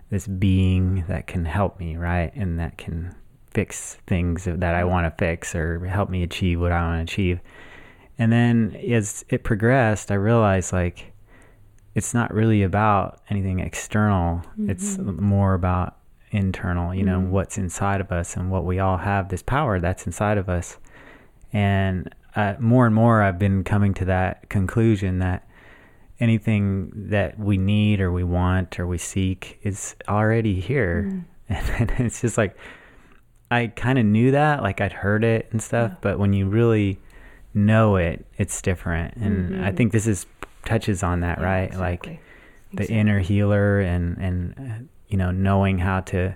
[0.10, 2.32] this being that can help me, right?
[2.36, 3.16] And that can
[3.52, 7.14] fix things that I want to fix or help me achieve what I want to
[7.14, 7.40] achieve.
[8.20, 11.14] And then as it progressed, I realized like
[11.96, 14.38] it's not really about anything external.
[14.38, 14.70] Mm-hmm.
[14.70, 15.98] It's more about
[16.32, 17.32] internal, you know, mm-hmm.
[17.32, 20.78] what's inside of us and what we all have this power that's inside of us.
[21.54, 25.48] And uh, more and more, I've been coming to that conclusion that
[26.20, 31.10] anything that we need or we want or we seek is already here.
[31.10, 31.24] Mm.
[31.50, 32.58] And, it's just like,
[33.50, 35.98] I kind of knew that, like I'd heard it and stuff, yeah.
[36.02, 37.00] but when you really
[37.54, 39.16] know it, it's different.
[39.16, 39.64] And mm-hmm.
[39.64, 40.26] I think this is
[40.66, 41.68] touches on that, yeah, right?
[41.68, 42.12] Exactly.
[42.12, 42.22] Like
[42.72, 42.98] the exactly.
[42.98, 46.36] inner healer and and uh, you know knowing how to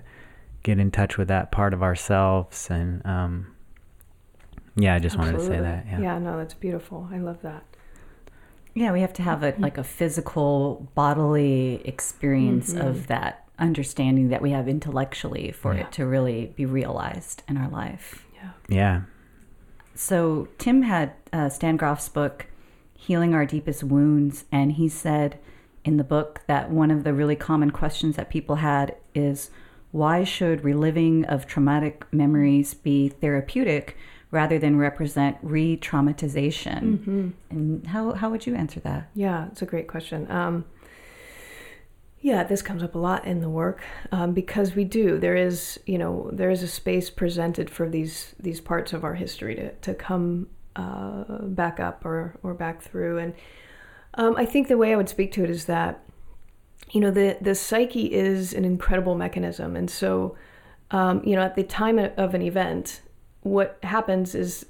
[0.62, 3.48] get in touch with that part of ourselves and um
[4.74, 5.48] yeah, I just Absolutely.
[5.48, 5.86] wanted to say that.
[5.86, 6.00] Yeah.
[6.00, 7.06] Yeah, no, that's beautiful.
[7.12, 7.62] I love that.
[8.74, 12.86] Yeah, we have to have a like a physical bodily experience mm-hmm.
[12.86, 15.82] of that understanding that we have intellectually for yeah.
[15.82, 18.26] it to really be realized in our life.
[18.34, 18.50] Yeah.
[18.68, 19.00] Yeah.
[19.94, 22.46] So Tim had uh, Stan Grof's book,
[22.94, 25.38] Healing Our Deepest Wounds, and he said
[25.84, 29.50] in the book that one of the really common questions that people had is
[29.90, 33.96] why should reliving of traumatic memories be therapeutic
[34.32, 36.80] rather than represent re-traumatization?
[36.82, 37.28] Mm-hmm.
[37.50, 39.08] And how how would you answer that?
[39.14, 40.28] Yeah, it's a great question.
[40.28, 40.64] Um,
[42.22, 45.18] yeah, this comes up a lot in the work um, because we do.
[45.18, 49.14] There is, you know, there is a space presented for these these parts of our
[49.14, 53.18] history to to come uh, back up or or back through.
[53.18, 53.34] And
[54.14, 56.04] um, I think the way I would speak to it is that,
[56.90, 60.36] you know, the the psyche is an incredible mechanism, and so,
[60.90, 63.02] um, you know, at the time of an event,
[63.42, 64.66] what happens is,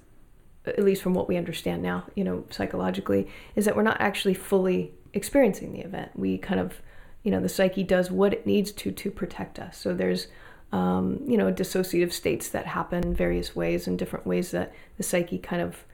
[0.64, 4.34] at least from what we understand now, you know, psychologically, is that we're not actually
[4.34, 6.12] fully experiencing the event.
[6.14, 6.80] We kind of
[7.22, 10.28] you know the psyche does what it needs to to protect us so there's
[10.72, 15.38] um, you know dissociative states that happen various ways and different ways that the psyche
[15.38, 15.84] kind of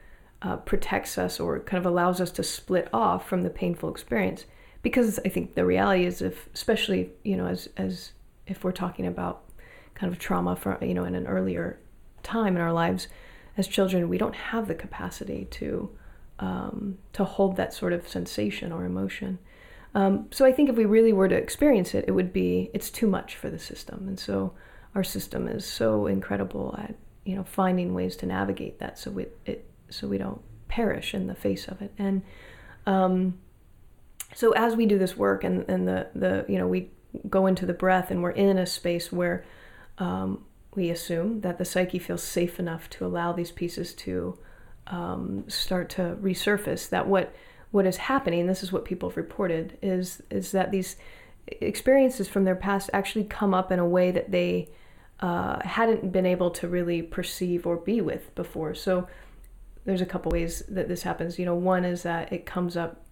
[0.41, 4.45] uh, protects us or kind of allows us to split off from the painful experience
[4.81, 8.13] because i think the reality is if especially you know as as
[8.47, 9.43] if we're talking about
[9.95, 11.77] kind of trauma for you know in an earlier
[12.33, 13.07] time in our lives
[13.57, 15.89] as children we don't have the capacity to
[16.39, 19.31] um, to hold that sort of sensation or emotion
[19.95, 22.91] Um, so I think if we really were to experience it, it would be it's
[22.91, 24.53] too much for the system, and so
[24.95, 29.25] our system is so incredible at you know finding ways to navigate that so we
[29.45, 31.91] it so we don't perish in the face of it.
[31.97, 32.21] And
[32.85, 33.39] um,
[34.35, 36.89] so as we do this work and and the the you know we
[37.29, 39.43] go into the breath and we're in a space where
[39.97, 44.37] um, we assume that the psyche feels safe enough to allow these pieces to
[44.87, 46.89] um, start to resurface.
[46.89, 47.33] That what
[47.71, 50.95] what is happening, this is what people have reported, is is that these
[51.47, 54.69] experiences from their past actually come up in a way that they
[55.19, 58.73] uh, hadn't been able to really perceive or be with before.
[58.73, 59.07] So
[59.85, 61.39] there's a couple ways that this happens.
[61.39, 63.05] You know, one is that it comes up,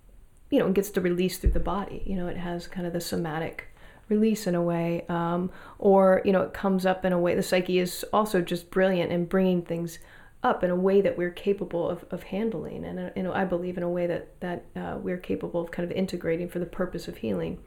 [0.52, 2.04] you know, and gets to release through the body.
[2.06, 3.68] You know, it has kind of the somatic
[4.10, 7.36] release in a way, um, or you know, it comes up in a way.
[7.36, 10.00] The psyche is also just brilliant in bringing things
[10.44, 13.46] up in a way that we're capable of, of handling, and uh, you know, I
[13.46, 16.66] believe in a way that that uh, we're capable of kind of integrating for the
[16.66, 17.60] purpose of healing.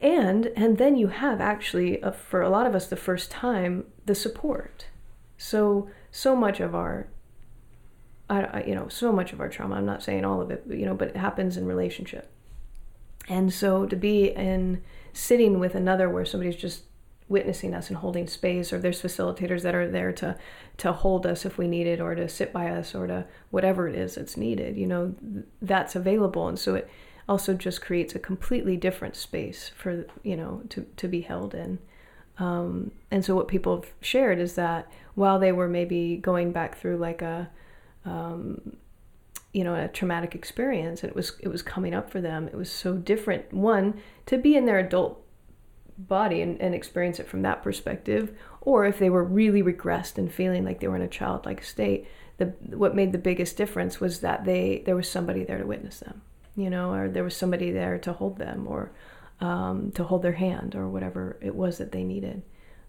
[0.00, 3.84] And and then you have actually, uh, for a lot of us, the first time
[4.06, 4.86] the support.
[5.36, 7.08] So so much of our
[8.30, 9.76] I, you know, so much of our trauma.
[9.76, 12.30] I'm not saying all of it, but, you know, but it happens in relationship.
[13.28, 14.82] And so to be in
[15.14, 16.82] sitting with another where somebody's just
[17.26, 20.36] witnessing us and holding space or there's facilitators that are there to
[20.76, 23.88] to hold us if we need it or to sit by us or to whatever
[23.88, 25.14] it is that's needed you know
[25.62, 26.48] that's available.
[26.48, 26.88] And so it
[27.28, 31.78] also just creates a completely different space for you know to, to be held in.
[32.38, 36.76] Um, and so what people have shared is that while they were maybe going back
[36.76, 37.48] through like a
[38.04, 38.76] um,
[39.54, 42.46] you know a traumatic experience and it was it was coming up for them.
[42.48, 45.24] It was so different one to be in their adult
[45.96, 50.32] body and, and experience it from that perspective or if they were really regressed and
[50.32, 52.06] feeling like they were in a childlike state
[52.38, 56.00] the what made the biggest difference was that they there was somebody there to witness
[56.00, 56.20] them
[56.56, 58.90] you know or there was somebody there to hold them or
[59.40, 62.42] um, to hold their hand or whatever it was that they needed.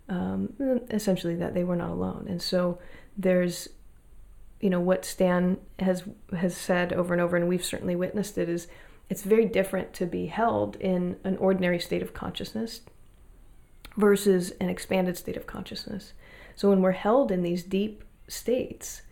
[0.08, 0.54] Um,
[0.92, 2.28] essentially that they were not alone.
[2.30, 2.78] And so
[3.18, 3.70] there's
[4.60, 6.04] you know what Stan has
[6.36, 8.50] has said over and over, and we've certainly witnessed it.
[8.50, 8.68] Is
[9.10, 12.82] it's very different to be held in an ordinary state of consciousness
[13.98, 16.14] versus an expanded state of consciousness.
[16.56, 19.04] So when we're held in these deep states,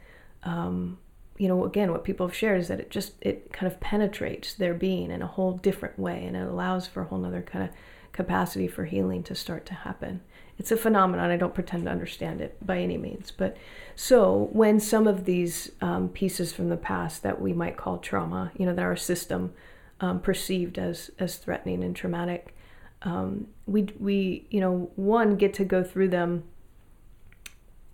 [0.43, 0.97] um,
[1.37, 4.53] you know, again, what people have shared is that it just it kind of penetrates
[4.53, 7.65] their being in a whole different way, and it allows for a whole other kind
[7.65, 7.71] of
[8.11, 10.21] capacity for healing to start to happen.
[10.59, 11.31] It's a phenomenon.
[11.31, 13.31] I don't pretend to understand it by any means.
[13.31, 13.57] But
[13.95, 18.51] so when some of these um, pieces from the past that we might call trauma,
[18.57, 19.53] you know, that our system
[19.99, 22.55] um, perceived as as threatening and traumatic,
[23.01, 26.43] um, we we you know one get to go through them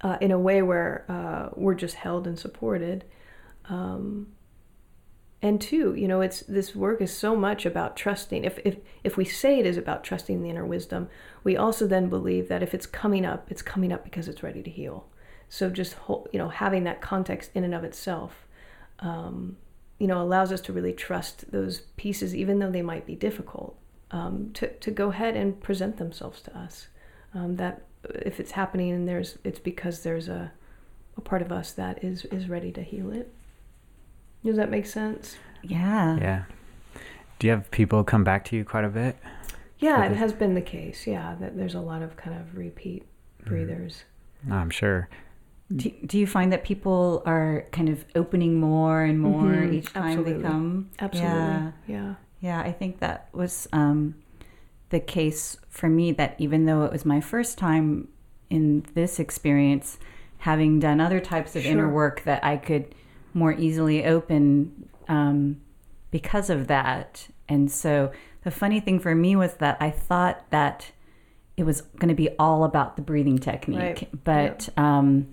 [0.02, 3.06] uh, in a way where uh, we're just held and supported.
[3.70, 4.28] Um,
[5.42, 8.44] and two you know it's this work is so much about trusting.
[8.44, 11.10] If, if if we say it is about trusting the inner wisdom
[11.44, 14.62] we also then believe that if it's coming up it's coming up because it's ready
[14.64, 15.08] to heal.
[15.48, 18.48] So just whole, you know having that context in and of itself
[19.00, 19.58] um,
[19.98, 23.78] you know allows us to really trust those pieces even though they might be difficult
[24.12, 26.88] um, to, to go ahead and present themselves to us.
[27.34, 30.52] Um, that if it's happening and there's it's because there's a,
[31.16, 33.32] a part of us that is is ready to heal it
[34.44, 35.38] does that make sense?
[35.62, 36.18] Yeah.
[36.18, 36.44] Yeah.
[37.40, 39.18] Do you have people come back to you quite a bit?
[39.80, 41.08] Yeah, it has been the case.
[41.08, 43.04] Yeah, that there's a lot of kind of repeat
[43.42, 43.50] mm-hmm.
[43.50, 44.04] breathers.
[44.48, 44.52] Mm.
[44.52, 45.10] I'm sure.
[45.74, 49.74] Do, do you find that people are kind of opening more and more mm-hmm.
[49.74, 50.34] each time Absolutely.
[50.34, 50.90] they come?
[51.00, 51.38] Absolutely.
[51.38, 51.72] Yeah.
[51.88, 52.14] Yeah.
[52.42, 54.16] Yeah, I think that was um,
[54.90, 58.08] the case for me that even though it was my first time
[58.50, 59.98] in this experience,
[60.40, 61.72] having done other types of sure.
[61.72, 62.96] inner work that I could–
[63.34, 65.62] more easily open um,
[66.12, 67.28] because of that.
[67.48, 68.12] And so
[68.44, 70.92] the funny thing for me was that I thought that
[71.58, 74.24] it was going to be all about the breathing technique, right.
[74.24, 75.28] but um,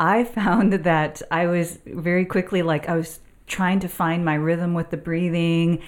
[0.00, 4.74] I found that I was very quickly like I was trying to find my rhythm
[4.74, 5.82] with the breathing.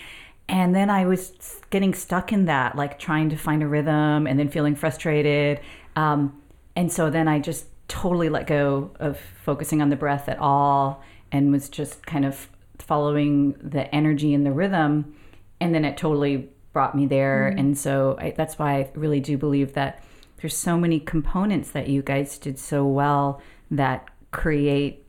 [0.48, 4.38] And then I was getting stuck in that, like trying to find a rhythm and
[4.38, 5.60] then feeling frustrated.
[5.94, 6.42] Um,
[6.74, 11.02] and so then I just totally let go of focusing on the breath at all
[11.32, 15.14] and was just kind of following the energy and the rhythm
[15.60, 17.58] and then it totally brought me there mm-hmm.
[17.58, 20.02] and so I, that's why i really do believe that
[20.40, 23.40] there's so many components that you guys did so well
[23.70, 25.04] that create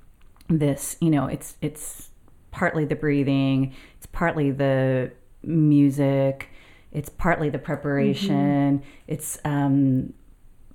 [0.50, 2.10] this you know it's it's
[2.52, 5.12] partly the breathing it's partly the
[5.44, 6.50] music
[6.92, 8.90] it's partly the preparation mm-hmm.
[9.08, 10.14] it's um,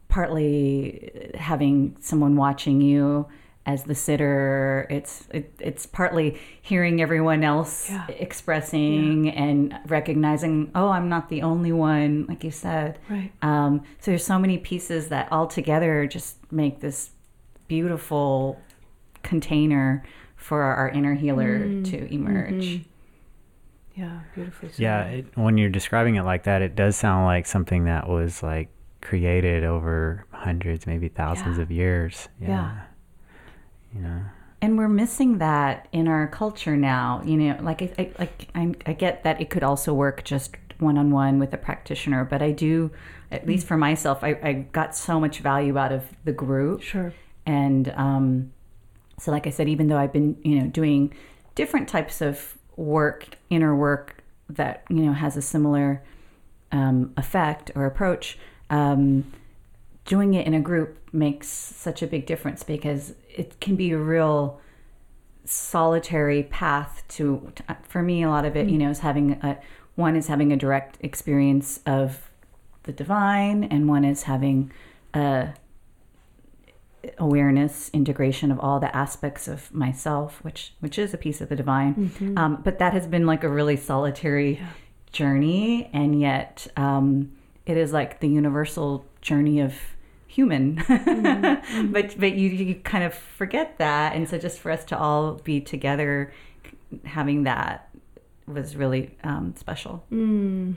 [0.08, 3.26] partly having someone watching you
[3.66, 4.86] as the sitter.
[4.88, 8.06] It's it, it's partly hearing everyone else Yeah.
[8.08, 12.98] expressing and recognizing, oh, I'm not the only one, like you said.
[13.10, 13.32] Right.
[13.42, 17.10] Um, so there's so many pieces that all together just make this
[17.68, 18.60] beautiful
[19.22, 20.04] container
[20.36, 22.82] for our inner healer to emerge.
[23.96, 24.70] Yeah, beautifully.
[24.76, 28.42] Yeah, it, when you're describing it like that, it does sound like something that was
[28.42, 28.68] like
[29.00, 31.62] created over hundreds, maybe thousands Yeah.
[31.62, 32.28] of years.
[32.40, 32.48] Yeah.
[32.48, 32.80] Yeah.
[34.00, 34.22] Know.
[34.60, 38.74] and we're missing that in our culture now you know like i, I like I,
[38.86, 42.90] I get that it could also work just one-on-one with a practitioner but i do
[43.30, 47.12] at least for myself i, I got so much value out of the group Sure.
[47.44, 48.52] and um,
[49.18, 51.14] so like i said even though i've been you know doing
[51.54, 56.02] different types of work inner work that you know has a similar
[56.72, 58.38] um, effect or approach
[58.70, 59.24] um,
[60.06, 63.98] doing it in a group makes such a big difference because it can be a
[63.98, 64.60] real
[65.44, 69.58] solitary path to for me a lot of it you know is having a
[69.94, 72.30] one is having a direct experience of
[72.82, 74.72] the divine and one is having
[75.14, 75.54] a
[77.18, 81.56] awareness integration of all the aspects of myself which which is a piece of the
[81.56, 82.10] divine.
[82.36, 84.60] Um, but that has been like a really solitary
[85.12, 87.32] journey and yet um,
[87.64, 89.74] it is like the universal journey of
[90.36, 90.74] human
[91.92, 95.34] but but you you kind of forget that and so just for us to all
[95.44, 96.32] be together
[97.04, 97.88] having that
[98.46, 100.76] was really um, special Mm.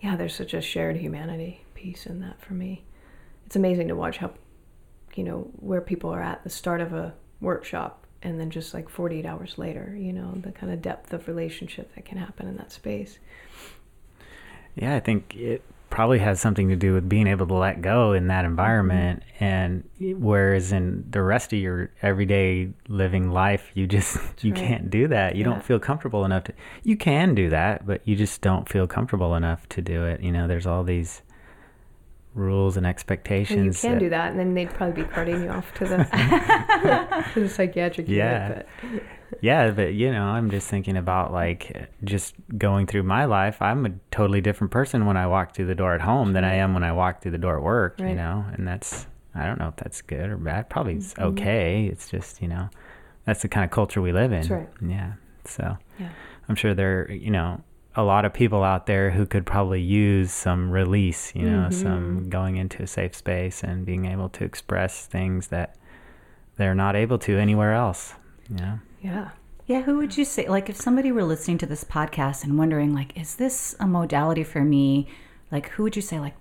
[0.00, 2.84] Yeah, there's such a shared humanity piece in that for me.
[3.46, 4.32] It's amazing to watch how,
[5.14, 8.88] you know, where people are at the start of a workshop and then just like
[8.88, 12.56] 48 hours later, you know, the kind of depth of relationship that can happen in
[12.56, 13.18] that space.
[14.74, 18.12] Yeah, I think it probably has something to do with being able to let go
[18.12, 18.50] in that mm-hmm.
[18.52, 19.22] environment.
[19.40, 24.62] And whereas in the rest of your everyday living life, you just you right.
[24.62, 25.36] can't do that.
[25.36, 25.50] You Yeah.
[25.50, 26.52] don't feel comfortable enough to.
[26.82, 30.20] You can do that, but you just don't feel comfortable enough to do it.
[30.20, 31.22] You know, there's all these
[32.34, 35.42] rules and expectations And you can that- do that, and then they'd probably be carting
[35.42, 35.96] you off to the,
[37.34, 38.48] to the psychiatric Yeah.
[38.48, 38.68] unit.
[39.40, 43.60] Yeah, but you know, I'm just thinking about like just going through my life.
[43.60, 46.54] I'm a totally different person when I walk through the door at home than I
[46.54, 48.44] am when I walk through the door at work, you know?
[48.52, 50.70] And that's I don't know if that's good or bad.
[50.70, 51.24] Probably it's Mm-hmm.
[51.30, 51.86] okay.
[51.86, 52.70] It's just, you know,
[53.24, 54.46] that's the kind of culture we live in.
[54.48, 54.68] Right.
[54.80, 55.12] Yeah.
[55.44, 56.08] So yeah,
[56.48, 57.60] I'm sure there, you know,
[57.94, 61.82] a lot of people out there who could probably use some release, you know, Mm-hmm.
[61.82, 65.76] some going into a safe space and being able to express things that
[66.56, 68.14] they're not able to anywhere else.
[68.48, 68.78] You know?
[69.06, 69.30] Yeah.
[69.66, 72.92] Yeah, who would you say like if somebody were listening to this podcast and wondering
[72.92, 75.08] like is this a modality for me?
[75.50, 76.34] Like who would you say like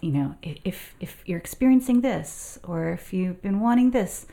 [0.00, 4.26] you know, if if you're experiencing this or if you've been wanting this,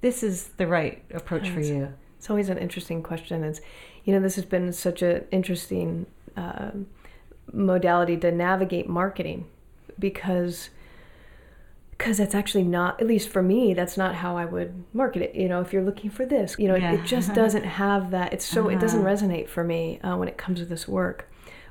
[0.00, 1.94] this is the right approach for you.
[2.18, 3.44] It's always an interesting question.
[3.44, 3.60] It's,
[4.04, 6.06] you know, this has been such an interesting
[6.36, 6.86] um
[7.52, 9.46] modality to navigate marketing
[9.98, 10.70] because
[11.98, 15.34] because that's actually not at least for me that's not how i would market it
[15.34, 16.92] you know if you're looking for this you know it, Yeah.
[16.94, 19.08] it just doesn't have that it's so it doesn't Uh-huh.
[19.14, 21.28] resonate for me uh, when it comes to this work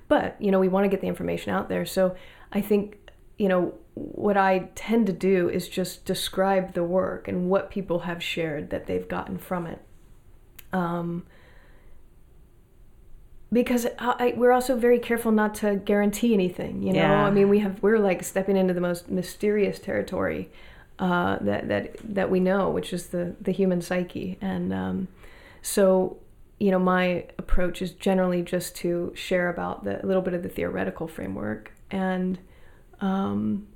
[0.07, 2.15] but you know we want to get the information out there so
[2.51, 2.97] i think
[3.37, 7.99] you know what i tend to do is just describe the work and what people
[7.99, 9.79] have shared that they've gotten from it
[10.73, 11.23] um,
[13.51, 17.25] because I, we're also very careful not to guarantee anything you know Yeah.
[17.25, 20.49] i mean we have we're like stepping into the most mysterious territory
[20.99, 25.07] uh, that that that we know which is the the human psyche and um,
[25.61, 26.17] so
[26.59, 30.41] you know my approach is generally just to share about the a little bit of
[30.43, 32.39] the theoretical framework and
[32.99, 33.67] um,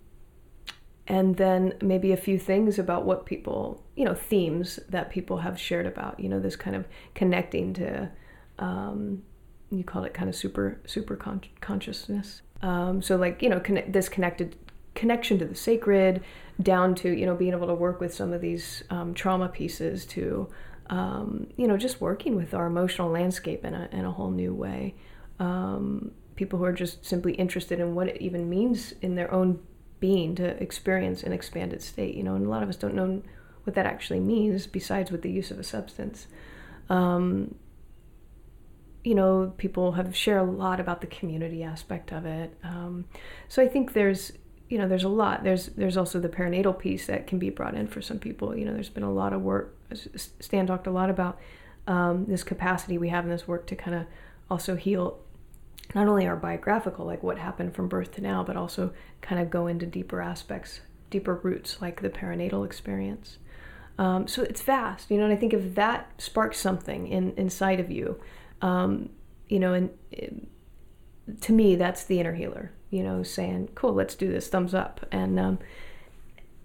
[1.08, 5.60] and then maybe a few things about what people you know themes that people have
[5.60, 8.10] shared about you know this kind of connecting to
[8.60, 9.22] um,
[9.72, 12.42] you call it kind of super super con- consciousness.
[12.62, 14.56] Um, so like you know connect, this connected
[14.94, 16.22] connection to the sacred
[16.62, 20.06] down to you know being able to work with some of these um, trauma pieces
[20.08, 20.50] to
[20.90, 24.54] um, you know just working with our emotional landscape in a, in a whole new
[24.54, 24.94] way.
[25.40, 29.60] Um, people who are just simply interested in what it even means in their own
[30.00, 33.22] being to experience an expanded state you know and a lot of us don't know
[33.64, 36.28] what that actually means besides with the use of a substance.
[36.90, 37.56] Um,
[39.04, 42.56] you know people have shared a lot about the community aspect of it.
[42.64, 43.06] Um,
[43.48, 44.34] so i think there's
[44.70, 45.44] you know there's a lot.
[45.44, 48.56] There's there's also the perinatal piece that can be brought in for some people.
[48.56, 49.76] You know there's been a lot of work
[50.16, 51.40] stan talked a lot about
[51.88, 54.06] um, this capacity we have in this work to kind of
[54.50, 55.20] also heal
[55.94, 59.50] not only our biographical like what happened from birth to now but also kind of
[59.50, 60.80] go into deeper aspects
[61.12, 63.38] deeper roots like the perinatal experience.
[64.00, 65.26] Um, so it's vast, you know.
[65.26, 68.20] And I think if that sparks something in inside of you,
[68.62, 69.10] um,
[69.48, 70.48] you know, and it,
[71.42, 72.72] to me, that's the inner healer.
[72.90, 75.60] You know, saying, "Cool, let's do this." Thumbs up, and um,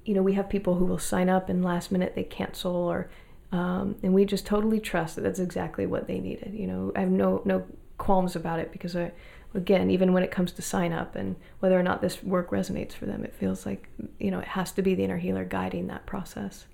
[0.04, 3.10] you know, we have people who will sign up and last minute they cancel or
[3.52, 6.52] um, and we just totally trust that that's exactly what they needed.
[6.54, 7.64] You know, I have no no
[7.98, 9.12] qualms about it because I,
[9.54, 12.92] again, even when it comes to sign up and whether or not this work resonates
[12.92, 13.88] for them, it feels like
[14.18, 16.66] you know it has to be the inner healer guiding that process.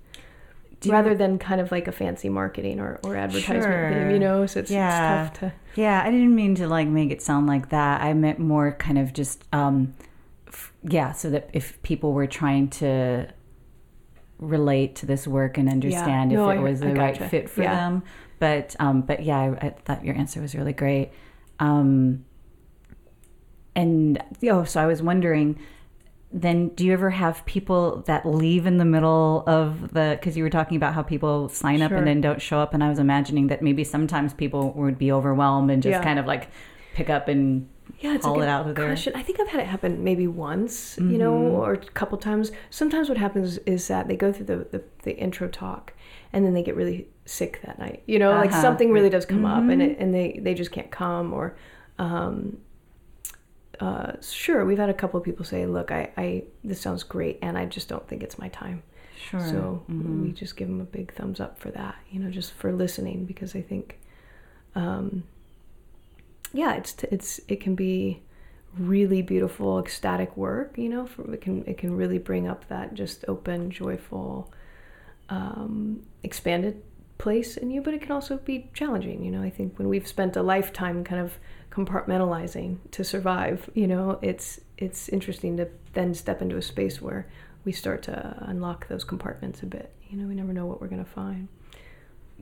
[0.83, 3.91] Do rather you, than kind of like a fancy marketing or, or advertisement sure.
[3.91, 5.27] theme, you know, so it's, yeah.
[5.27, 5.53] it's tough to.
[5.75, 8.01] Yeah, I didn't mean to like make it sound like that.
[8.01, 9.93] I meant more kind of just, um,
[10.47, 13.27] f- yeah, so that if people were trying to
[14.39, 16.37] relate to this work and understand yeah.
[16.37, 17.75] no, if it was the I right fit for yeah.
[17.75, 18.03] them.
[18.39, 21.11] But um, but yeah, I, I, thought your answer was really great.
[21.59, 22.25] Um,
[23.75, 25.59] and oh, so I was wondering
[26.33, 30.43] then do you ever have people that leave in the middle of the because you
[30.43, 32.97] were talking about how people sign up and then don't show up and i was
[32.97, 36.03] imagining that maybe sometimes people would be overwhelmed and just yeah.
[36.03, 36.49] kind of like
[36.93, 37.69] pick up and
[37.99, 38.85] yeah, it's haul it out of there.
[38.87, 39.13] Question.
[39.15, 41.11] I think I've had it happen maybe once, mm-hmm.
[41.11, 41.55] you know, mm-hmm.
[41.55, 42.51] or a couple times.
[42.69, 45.93] Sometimes what happens is that they go through the, the, the intro talk
[46.31, 48.03] and then they get really sick that night.
[48.05, 48.41] You know, uh-huh.
[48.41, 49.67] like something really does come mm-hmm.
[49.67, 51.55] up and it, and they, they just can't come or
[51.99, 52.57] um,
[53.79, 57.39] uh, sure, we've had a couple of people say, "Look, I, I this sounds great,
[57.41, 58.83] and I just don't think it's my time."
[59.29, 59.39] Sure.
[59.39, 60.23] So mm-hmm.
[60.23, 63.25] we just give them a big thumbs up for that, you know, just for listening,
[63.25, 63.99] because I think,
[64.75, 65.23] um,
[66.51, 68.21] yeah, it's it's it can be
[68.77, 71.05] really beautiful, ecstatic work, you know.
[71.05, 74.51] For, it can it can really bring up that just open, joyful,
[75.29, 76.81] um, expanded
[77.17, 79.23] place in you, but it can also be challenging.
[79.23, 81.37] You know, I think when we've spent a lifetime kind of
[81.73, 87.27] compartmentalizing to survive, you know, it's it's interesting to then step into a space where
[87.65, 89.91] we start to unlock those compartments a bit.
[90.09, 91.47] You know, we never know what we're going to find.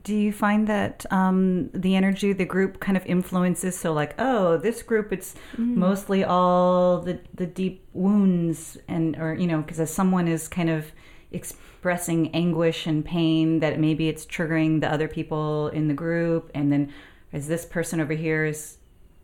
[0.02, 3.78] Do you find that um, the energy the group kind of influences?
[3.78, 5.76] So, like, oh, this group, it's mm.
[5.76, 10.68] mostly all the the deep wounds, and or you know, because as someone is kind
[10.68, 10.92] of
[11.30, 16.70] expressing anguish and pain that maybe it's triggering the other people in the group and
[16.70, 16.92] then
[17.32, 18.76] as this person over here is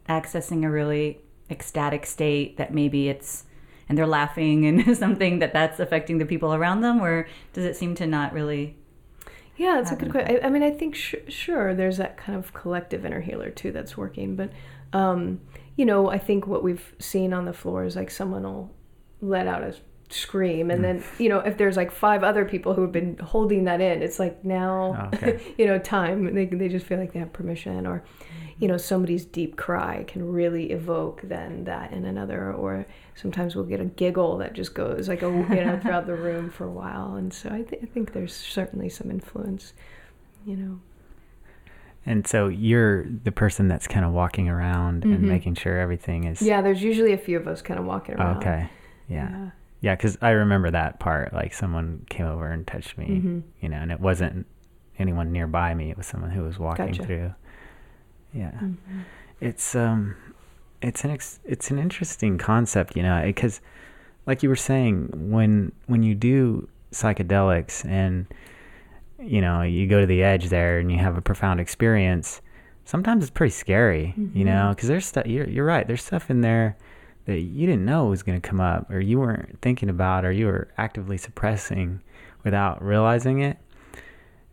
[0.09, 3.45] accessing a really ecstatic state that maybe it's
[3.89, 7.77] and they're laughing and something that that's affecting the people around them or does it
[7.77, 8.77] seem to not really
[9.57, 12.39] yeah it's a good question I, I, mean i think sh- sure there's that kind
[12.39, 14.53] of collective inner healer too that's working but
[14.93, 15.41] um,
[15.77, 18.71] you know i think what we've seen on the floor is like someone will
[19.21, 19.75] let out a
[20.11, 23.65] scream and then you know if there's like five other people who have been holding
[23.65, 25.55] that in it's like now okay.
[25.59, 28.03] you know time they, they just feel like they have permission or
[28.59, 33.65] you know somebody's deep cry can really evoke then that in another or sometimes we'll
[33.65, 36.71] get a giggle that just goes like a you know throughout the room for a
[36.71, 39.73] while and so I, th- I think there's certainly some influence
[40.45, 40.81] you know
[42.07, 45.13] and so you're the person that's kind of walking around mm-hmm.
[45.13, 48.17] and making sure everything is yeah there's usually a few of us kind of walking
[48.17, 48.71] around okay
[49.09, 49.31] yeah.
[49.31, 49.51] yeah
[49.81, 51.33] yeah, because I remember that part.
[51.33, 53.41] Like someone came over and touched me, mm-hmm.
[53.61, 54.47] you know, and it wasn't
[54.99, 55.91] anyone nearby me.
[55.91, 57.05] It was someone who was walking gotcha.
[57.05, 57.35] through.
[58.33, 59.01] Yeah, mm-hmm.
[59.41, 60.17] it's um,
[60.83, 63.61] it's an ex- it's an interesting concept, you know, because
[64.27, 68.27] like you were saying, when when you do psychedelics and
[69.21, 72.41] you know you go to the edge there and you have a profound experience,
[72.85, 74.37] sometimes it's pretty scary, mm-hmm.
[74.37, 75.27] you know, because there's stuff.
[75.27, 75.87] You're you're right.
[75.87, 76.77] There's stuff in there
[77.29, 80.33] that you didn't know was going to come up or you weren't thinking about or
[80.33, 82.01] you were actively suppressing
[82.43, 83.59] without realizing it.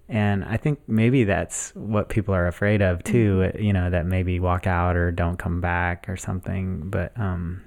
[0.08, 3.64] And I think maybe that's what people are afraid of too, mm-hmm.
[3.64, 6.90] you know, that maybe walk out or don't come back or something.
[6.90, 7.64] But um,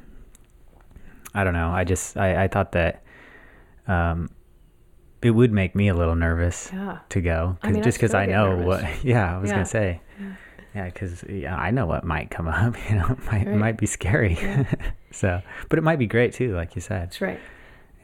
[1.34, 1.70] I don't know.
[1.70, 3.02] I just, I, I thought that
[3.88, 4.30] um,
[5.20, 6.98] it would make me a little nervous yeah.
[7.08, 7.56] to go.
[7.60, 8.66] Cause, I mean, just because I know nervous.
[8.66, 9.54] what, yeah, I was yeah.
[9.54, 10.00] going to say.
[10.20, 10.34] Yeah.
[10.74, 12.76] Yeah, because yeah, I know what might come up.
[12.88, 13.56] You know, it might, right.
[13.56, 14.34] might be scary.
[14.34, 14.72] Yeah.
[15.10, 17.02] so, but it might be great too, like you said.
[17.02, 17.40] That's right.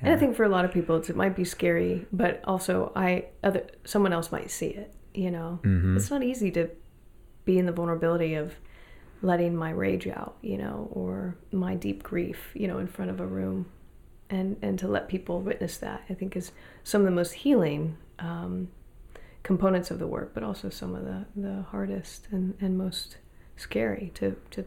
[0.02, 0.08] Yeah.
[0.08, 3.26] And I think for a lot of people, it might be scary, but also I
[3.42, 4.94] other someone else might see it.
[5.14, 5.96] You know, mm-hmm.
[5.96, 6.70] it's not easy to
[7.44, 8.54] be in the vulnerability of
[9.22, 10.36] letting my rage out.
[10.42, 12.50] You know, or my deep grief.
[12.54, 13.66] You know, in front of a room,
[14.30, 17.96] and and to let people witness that, I think is some of the most healing.
[18.18, 18.68] Um,
[19.44, 23.18] components of the work, but also some of the, the hardest and, and most
[23.56, 24.64] scary to, to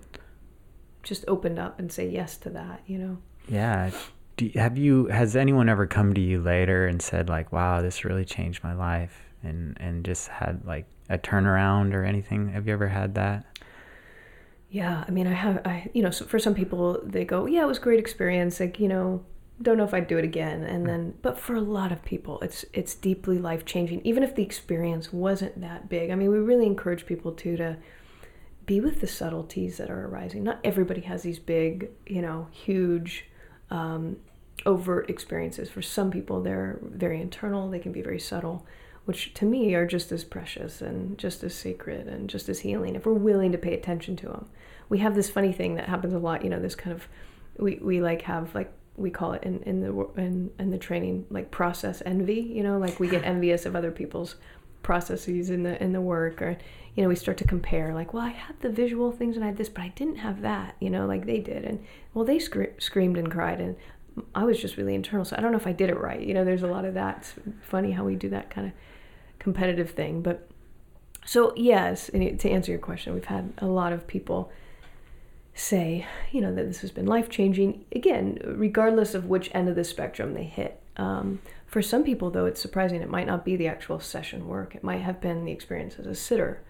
[1.04, 3.18] just open up and say yes to that, you know?
[3.50, 3.92] Yeah.
[4.40, 8.06] You, have you, has anyone ever come to you later and said like, wow, this
[8.06, 12.50] really changed my life and, and just had like a turnaround or anything?
[12.50, 13.46] Have you ever had that?
[14.70, 15.04] Yeah.
[15.08, 17.68] I mean, I have, I, you know, so for some people they go, yeah, it
[17.68, 18.60] was a great experience.
[18.60, 19.26] Like, you know,
[19.62, 20.64] don't know if I'd do it again.
[20.64, 24.02] And then, but for a lot of people, it's it's deeply life changing.
[24.04, 26.12] Even if the experience wasn't that big.
[26.12, 27.78] I mean, we really encourage people to to
[28.66, 30.44] be with the subtleties that are arising.
[30.44, 33.26] Not everybody has these big, you know, huge,
[33.72, 34.18] um,
[34.66, 35.70] overt experiences.
[35.70, 37.70] For some people, they're very internal.
[37.70, 38.66] They can be very subtle,
[39.06, 42.96] which to me are just as precious and just as sacred and just as healing
[42.96, 44.50] if we're willing to pay attention to them.
[44.90, 46.44] We have this funny thing that happens a lot.
[46.44, 47.08] You know, this kind of
[47.58, 51.26] we, we like have like we call it in, in the in, in the training
[51.30, 54.36] like process envy you know like we get envious of other people's
[54.84, 56.58] processes in the in the work or
[56.96, 59.48] you know we start to compare like well i had the visual things and i
[59.48, 61.84] had this but i didn't have that you know like they did and
[62.14, 63.76] well they scre- screamed and cried and
[64.36, 66.34] i was just really internal so i don't know if i did it right you
[66.34, 68.74] know there's a lot of that it's funny how we do that kind of
[69.40, 70.48] competitive thing but
[71.26, 74.52] so yes to answer your question we've had a lot of people
[75.58, 77.84] say, you know, that this has been life changing.
[77.92, 80.82] Again, regardless of which end of the spectrum they hit.
[80.98, 83.02] Um, for some people, though, it's surprising.
[83.02, 84.76] It might not be the actual session work.
[84.76, 86.62] It might have been the experience as a sitter,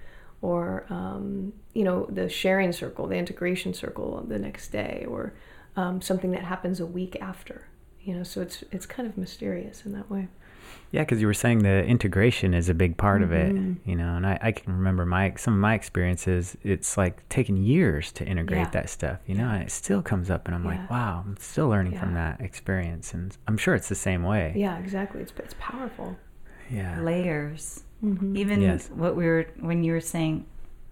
[0.41, 5.33] or um, you know, the sharing circle, the integration circle the next day, or
[5.77, 7.67] um, something that happens a week after.
[8.01, 10.27] You know, so it's it's kind of mysterious in that way.
[10.91, 13.33] Yeah, because you were saying the integration is a big part mm-hmm.
[13.33, 13.89] of it, mm-hmm.
[13.89, 16.55] you know, and I, I can remember my some of my experiences.
[16.63, 18.69] It's like taking years to integrate yeah.
[18.69, 20.71] that stuff, you know, and it still comes up, and I'm yeah.
[20.71, 21.99] like, wow, I'm still learning yeah.
[21.99, 24.53] from that experience, and I'm sure it's the same way.
[24.55, 25.21] Yeah, exactly.
[25.21, 26.17] It's it's powerful.
[26.69, 27.83] Yeah, layers.
[28.03, 28.37] Mm-hmm.
[28.37, 28.89] Even yes.
[28.89, 30.45] what we were when you were saying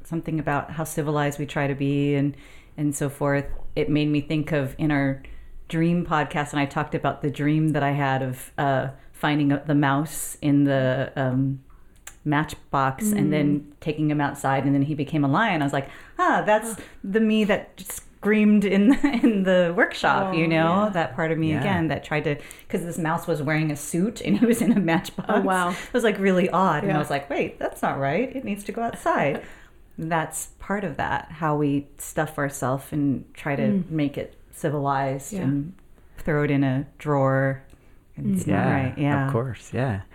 [0.04, 2.36] something about how civilized we try to be and
[2.78, 3.46] and so forth.
[3.76, 5.24] It made me think of in our
[5.68, 8.52] dream podcast, and I talked about the dream that I had of.
[8.58, 11.60] Uh, finding the mouse in the um,
[12.26, 13.18] matchbox mm.
[13.18, 15.62] and then taking him outside, and then he became a lion.
[15.62, 20.34] I was like, ah, that's the me that screamed in the, in the workshop.
[20.34, 20.90] Oh, you know, yeah.
[20.90, 21.62] that part of me yeah.
[21.62, 22.36] again that tried to
[22.68, 25.30] because this mouse was wearing a suit and he was in a matchbox.
[25.32, 26.90] Oh wow, it was like really odd, yeah.
[26.90, 28.36] and I was like, wait, that's not right.
[28.36, 29.44] It needs to go outside.
[29.98, 33.90] that's part of that how we stuff ourselves and try to mm.
[33.90, 35.74] make it civilized and
[36.18, 37.66] throw it in a drawer
[38.18, 38.98] yeah, right.
[38.98, 39.28] Yeah.
[39.28, 39.72] Of course.
[39.74, 40.02] Yeah.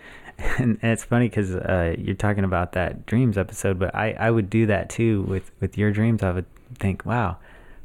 [0.57, 4.31] And, and it's funny because uh, you're talking about that dreams episode, but I, I
[4.31, 6.23] would do that too with, with your dreams.
[6.23, 7.37] I would think, wow,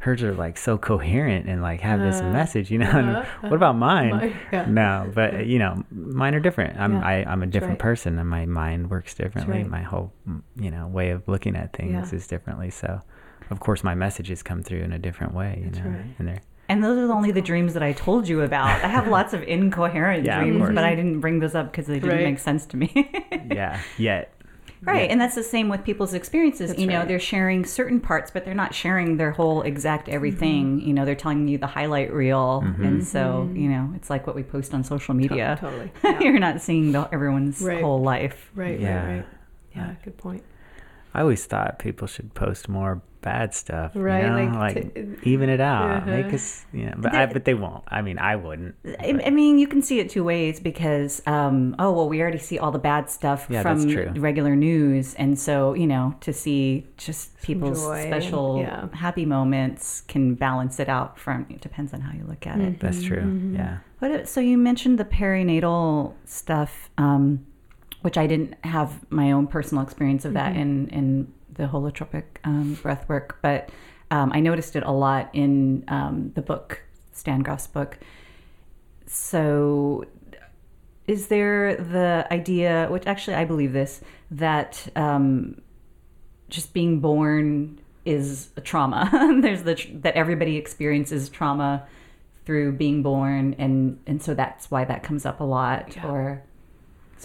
[0.05, 2.85] hers are like so coherent and like have this uh, message, you know.
[2.85, 4.09] Uh, what about mine?
[4.11, 4.65] mine yeah.
[4.65, 6.79] No, but you know, mine are different.
[6.79, 7.79] I'm yeah, I, am a different right.
[7.79, 9.63] person, and my mind works differently.
[9.63, 9.69] Right.
[9.69, 10.13] My whole
[10.55, 12.17] you know way of looking at things yeah.
[12.17, 12.69] is differently.
[12.69, 13.01] So,
[13.49, 15.89] of course, my messages come through in a different way, you That's know.
[15.89, 16.15] Right.
[16.19, 18.67] And they're and those are only the dreams that I told you about.
[18.83, 21.95] I have lots of incoherent yeah, dreams, but I didn't bring those up because they
[21.95, 22.23] didn't right.
[22.25, 23.11] make sense to me.
[23.51, 24.34] yeah, yet.
[24.82, 25.11] Right, yeah.
[25.11, 26.69] and that's the same with people's experiences.
[26.69, 27.07] That's you know, right.
[27.07, 30.78] they're sharing certain parts, but they're not sharing their whole exact everything.
[30.78, 30.88] Mm-hmm.
[30.88, 32.84] You know, they're telling you the highlight reel, mm-hmm.
[32.84, 33.55] and so mm-hmm.
[33.55, 35.57] you know, it's like what we post on social media.
[35.59, 36.19] Totally, yeah.
[36.19, 37.82] you're not seeing the, everyone's right.
[37.82, 38.51] whole life.
[38.53, 39.05] Right, yeah.
[39.05, 39.26] right, right.
[39.76, 40.43] Yeah, good point.
[41.13, 44.23] I always thought people should post more bad stuff, right?
[44.23, 44.59] You know?
[44.59, 46.05] Like, like t- even it out, uh-huh.
[46.09, 46.93] make us, you know.
[46.97, 47.84] But I, but they won't.
[47.88, 48.76] I mean, I wouldn't.
[48.99, 52.38] I, I, mean, you can see it two ways because, um, oh well, we already
[52.38, 56.88] see all the bad stuff yeah, from regular news, and so you know, to see
[56.95, 58.88] just people's special yeah.
[58.93, 61.19] happy moments can balance it out.
[61.19, 62.76] From it depends on how you look at mm-hmm.
[62.76, 62.80] it.
[62.80, 63.21] That's true.
[63.21, 63.55] Mm-hmm.
[63.55, 63.78] Yeah.
[63.99, 64.30] What?
[64.30, 66.89] So you mentioned the perinatal stuff.
[66.97, 67.45] Um,
[68.01, 70.61] which I didn't have my own personal experience of that mm-hmm.
[70.61, 73.69] in in the holotropic um, breath work, but
[74.11, 77.97] um, I noticed it a lot in um, the book, Stan Grof's book.
[79.07, 80.05] So,
[81.07, 84.01] is there the idea, which actually I believe this,
[84.31, 85.61] that um,
[86.49, 89.09] just being born is a trauma?
[89.41, 91.85] There's the that everybody experiences trauma
[92.45, 96.07] through being born, and and so that's why that comes up a lot, yeah.
[96.07, 96.43] or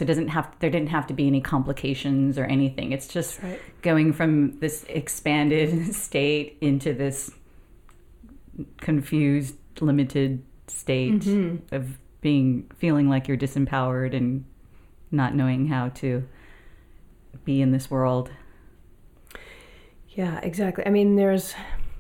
[0.01, 2.92] so it doesn't have there didn't have to be any complications or anything.
[2.92, 3.61] It's just right.
[3.82, 7.30] going from this expanded state into this
[8.78, 11.74] confused, limited state mm-hmm.
[11.74, 14.46] of being feeling like you're disempowered and
[15.11, 16.26] not knowing how to
[17.44, 18.30] be in this world.
[20.09, 20.86] Yeah, exactly.
[20.86, 21.55] I mean, there's,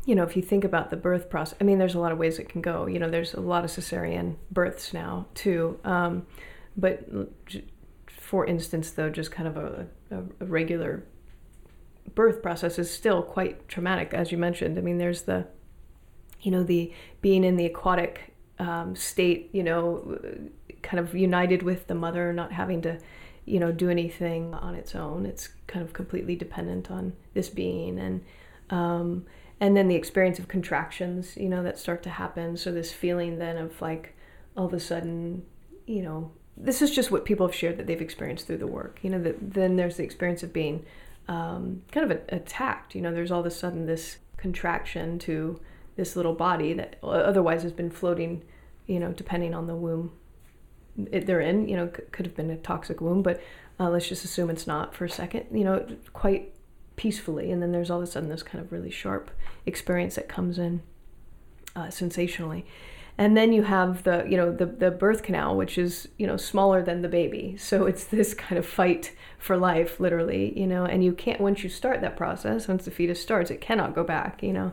[0.06, 2.16] you know, if you think about the birth process, I mean, there's a lot of
[2.18, 2.86] ways it can go.
[2.86, 5.78] You know, there's a lot of cesarean births now too.
[5.84, 6.26] Um,
[6.76, 7.06] but
[8.30, 11.02] for instance, though, just kind of a, a, regular
[12.14, 14.78] birth process is still quite traumatic, as you mentioned.
[14.78, 15.48] I mean, there's the,
[16.40, 20.16] you know, the being in the aquatic um, state, you know,
[20.80, 23.00] kind of united with the mother, not having to,
[23.46, 25.26] you know, do anything on its own.
[25.26, 28.24] It's kind of completely dependent on this being, and
[28.70, 29.26] um,
[29.58, 32.56] and then the experience of contractions, you know, that start to happen.
[32.56, 34.14] So this feeling then of like
[34.56, 35.42] all of a sudden,
[35.88, 36.30] you know,
[36.62, 38.98] this is just what people have shared that they've experienced through the work.
[39.02, 40.84] You know, that then there's the experience of being
[41.28, 42.94] um, kind of attacked.
[42.94, 45.60] You know, there's all of a sudden this contraction to
[45.96, 48.42] this little body that otherwise has been floating,
[48.86, 50.12] you know, depending on the womb
[51.10, 51.68] it, they're in.
[51.68, 53.42] You know, c- could have been a toxic womb, but
[53.78, 55.46] uh, let's just assume it's not for a second.
[55.52, 56.54] You know, quite
[56.96, 59.30] peacefully, and then there's all of a sudden this kind of really sharp
[59.66, 60.82] experience that comes in
[61.76, 62.66] uh, sensationally
[63.18, 66.36] and then you have the you know the the birth canal which is you know
[66.36, 67.56] smaller than the baby.
[67.58, 71.62] So it's this kind of fight for life literally you know and you can't once
[71.62, 74.72] you start that process once the fetus starts it cannot go back you know.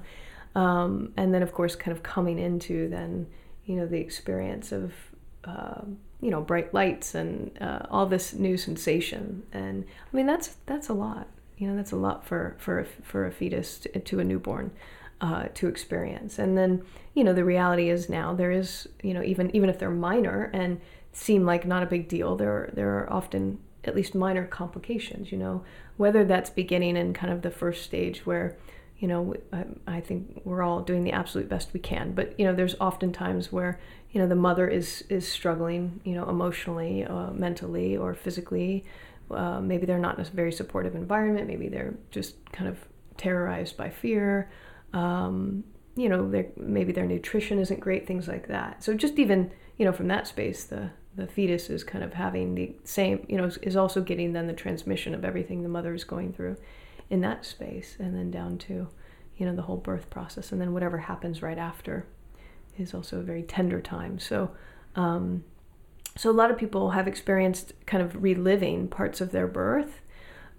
[0.55, 3.27] Um, and then of course kind of coming into then
[3.65, 4.93] you know the experience of
[5.43, 5.81] uh,
[6.21, 9.43] you know bright lights and uh, all this new sensation.
[9.51, 11.27] And i mean that's that's a lot
[11.57, 14.71] you know that's a lot for for a, for a fetus to, to a newborn
[15.22, 16.39] uh, to experience.
[16.39, 19.80] And then, you know, the reality is now there is, you know, even even if
[19.80, 20.80] they're minor and
[21.11, 25.32] seem like not a big deal, there there are often at least minor complications.
[25.32, 25.63] You know,
[25.97, 28.55] whether that's beginning in kind of the first stage where,
[28.99, 32.45] you know, I, I think we're all doing the absolute best we can, but you
[32.45, 33.80] know, there's often times where
[34.11, 38.86] you know the mother is is struggling, you know, emotionally, uh, mentally, or physically.
[39.30, 41.47] Uh, maybe they're not in a very supportive environment.
[41.47, 42.78] Maybe they're just kind of
[43.18, 44.49] terrorized by fear
[44.93, 45.63] um,
[45.95, 48.83] you know, maybe their nutrition isn't great, things like that.
[48.83, 52.53] So just even, you know, from that space, the the fetus is kind of having
[52.53, 56.03] the same, you know, is also getting then the transmission of everything the mother is
[56.03, 56.55] going through
[57.09, 58.88] in that space, and then down to,
[59.38, 62.05] you know, the whole birth process, and then whatever happens right after
[62.77, 64.19] is also a very tender time.
[64.19, 64.51] So.
[64.95, 65.43] Um,
[66.15, 70.01] so a lot of people have experienced kind of reliving parts of their birth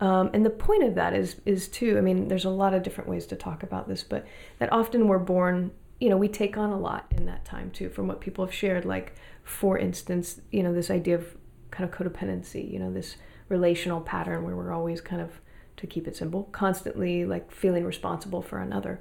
[0.01, 1.99] um, and the point of that is is too.
[1.99, 4.27] I mean, there's a lot of different ways to talk about this, but
[4.59, 5.73] that often we're born.
[6.01, 8.55] You know, we take on a lot in that time too, from what people have
[8.55, 8.85] shared.
[8.85, 11.37] Like, for instance, you know, this idea of
[11.71, 12.71] kind of codependency.
[12.73, 13.17] You know, this
[13.49, 15.41] relational pattern where we're always kind of,
[15.79, 19.01] to keep it simple, constantly like feeling responsible for another.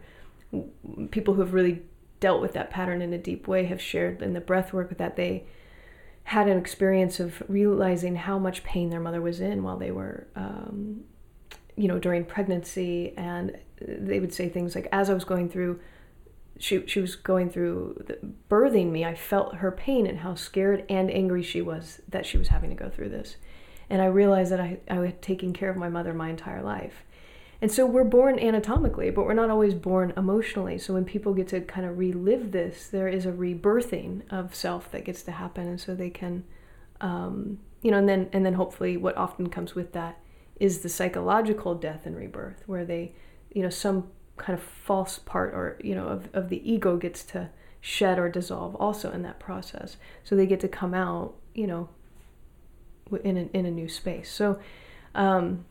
[1.11, 1.83] People who have really
[2.19, 5.15] dealt with that pattern in a deep way have shared in the breath work that
[5.15, 5.45] they
[6.27, 10.27] had an experience of realizing how much pain their mother was in while they were,
[10.35, 10.99] um,
[11.77, 13.13] you know, during pregnancy.
[13.15, 15.79] And they would say things like, as I was going through,
[16.59, 18.19] she, she was going through the,
[18.49, 22.37] birthing me, I felt her pain and how scared and angry she was that she
[22.37, 23.37] was having to go through this.
[23.89, 27.05] And I realized that I, I had taken care of my mother my entire life.
[27.61, 30.77] And so we're born anatomically, but we're not always born emotionally.
[30.77, 34.91] So when people get to kind of relive this, there is a rebirthing of self
[34.91, 36.43] that gets to happen, and so they can,
[37.01, 40.19] um, you know, and then and then hopefully what often comes with that
[40.59, 43.13] is the psychological death and rebirth, where they,
[43.51, 47.23] you know, some kind of false part or you know of, of the ego gets
[47.23, 47.49] to
[47.81, 49.97] shed or dissolve also in that process.
[50.23, 51.89] So they get to come out, you know,
[53.23, 54.29] in a, in a new space.
[54.29, 54.59] So.
[55.15, 55.65] Um,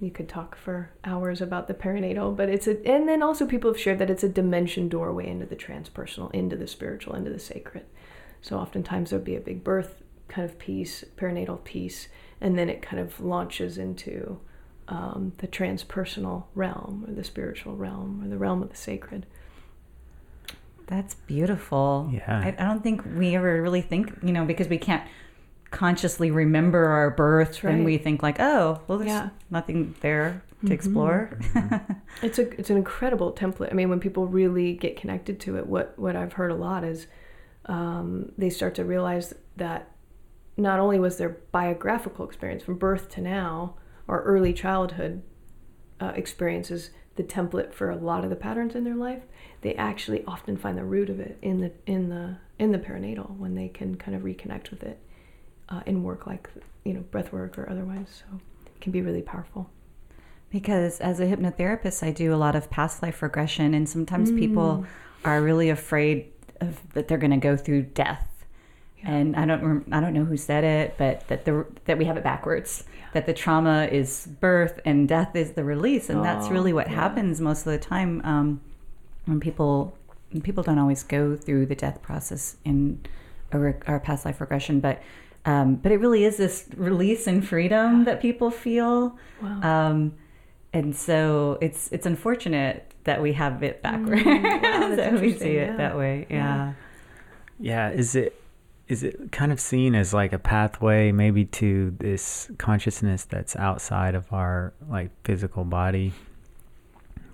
[0.00, 3.70] you could talk for hours about the perinatal, but it's a, and then also people
[3.72, 7.38] have shared that it's a dimension doorway into the transpersonal, into the spiritual, into the
[7.38, 7.84] sacred.
[8.40, 12.08] So oftentimes there'll be a big birth kind of piece, perinatal piece,
[12.40, 14.38] and then it kind of launches into
[14.86, 19.26] um, the transpersonal realm or the spiritual realm or the realm of the sacred.
[20.86, 22.08] That's beautiful.
[22.12, 22.40] Yeah.
[22.44, 25.06] I, I don't think we ever really think, you know, because we can't
[25.70, 27.74] consciously remember our birth right.
[27.74, 29.28] and we think like oh well there's yeah.
[29.50, 30.72] nothing there to mm-hmm.
[30.72, 31.92] explore mm-hmm.
[32.22, 35.66] it's a it's an incredible template i mean when people really get connected to it
[35.66, 37.06] what what i've heard a lot is
[37.66, 39.90] um, they start to realize that
[40.56, 43.74] not only was their biographical experience from birth to now
[44.06, 45.22] or early childhood
[46.00, 49.22] uh, experiences the template for a lot of the patterns in their life
[49.60, 53.36] they actually often find the root of it in the in the in the perinatal
[53.36, 54.98] when they can kind of reconnect with it
[55.68, 56.48] uh, in work like
[56.84, 58.06] you know breath work or otherwise.
[58.08, 59.70] So it can be really powerful.
[60.50, 64.38] Because as a hypnotherapist, I do a lot of past life regression, and sometimes mm.
[64.38, 64.86] people
[65.24, 68.24] are really afraid of that they're going to go through death.
[68.98, 69.10] Yeah.
[69.10, 72.16] And I don't I don't know who said it, but that the that we have
[72.16, 72.84] it backwards.
[72.98, 73.04] Yeah.
[73.14, 76.88] That the trauma is birth and death is the release, and oh, that's really what
[76.88, 76.94] yeah.
[76.94, 78.60] happens most of the time um,
[79.26, 79.96] when people
[80.30, 83.00] when people don't always go through the death process in
[83.52, 85.02] our past life regression, but
[85.48, 89.16] um, but it really is this release and freedom that people feel.
[89.42, 89.62] Wow.
[89.62, 90.14] Um,
[90.74, 94.22] and so it's it's unfortunate that we have it backwards.
[94.22, 95.76] Mm, wow, that we see it yeah.
[95.76, 96.26] that way.
[96.28, 96.74] Yeah.
[97.58, 97.88] yeah.
[97.88, 98.38] Is it
[98.88, 104.14] is it kind of seen as like a pathway maybe to this consciousness that's outside
[104.14, 106.12] of our like physical body?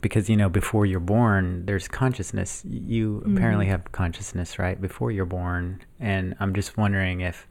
[0.01, 3.37] because you know before you're born there's consciousness you Mm-hmm.
[3.39, 7.47] apparently have consciousness right before you're born and i'm just wondering if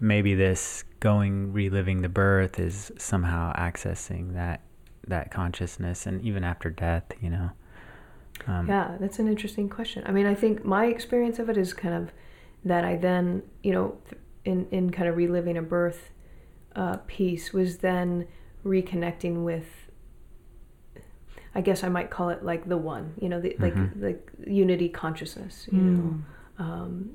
[0.00, 4.60] maybe this going reliving the birth is somehow accessing that
[5.06, 7.50] that consciousness and even after death you know
[8.46, 10.02] um, Yeah, that's an interesting question.
[10.06, 12.12] I mean, I think my experience of it is kind of
[12.64, 13.98] that I then, you know,
[14.44, 16.10] in, in kind of reliving a birth
[16.74, 18.26] uh, piece was then
[18.64, 19.66] reconnecting with,
[21.54, 24.02] I guess I might call it like the one, you know, the, like Mhm.
[24.02, 25.86] like unity consciousness, you Mm.
[25.86, 26.16] know.
[26.58, 27.10] Um,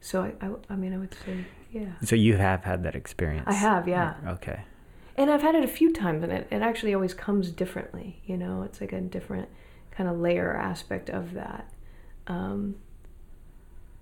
[0.00, 1.92] so I, I, I mean, I would say, yeah.
[2.02, 4.14] so you have had that experience I have, yeah.
[4.26, 4.64] okay
[5.16, 8.20] And I've had it a few times, and it, it actually always comes differently.
[8.24, 9.48] You know, it's like a different
[9.90, 11.72] kind of layer aspect of that.
[12.28, 12.76] Um,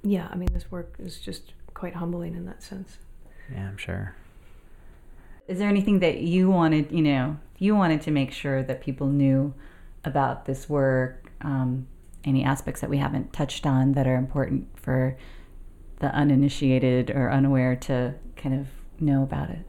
[0.03, 2.99] yeah, I mean, this work is just quite humbling in that sense.
[3.53, 4.15] yeah i'm sure
[5.49, 9.07] Is there anything that you wanted, you know, you wanted to make sure that people
[9.07, 9.55] knew
[10.05, 11.31] about this work?
[11.41, 11.87] Um,
[12.25, 15.17] any aspects that we haven't touched on that are important for
[16.01, 18.67] the uninitiated or unaware to kind of
[19.01, 19.61] know about it?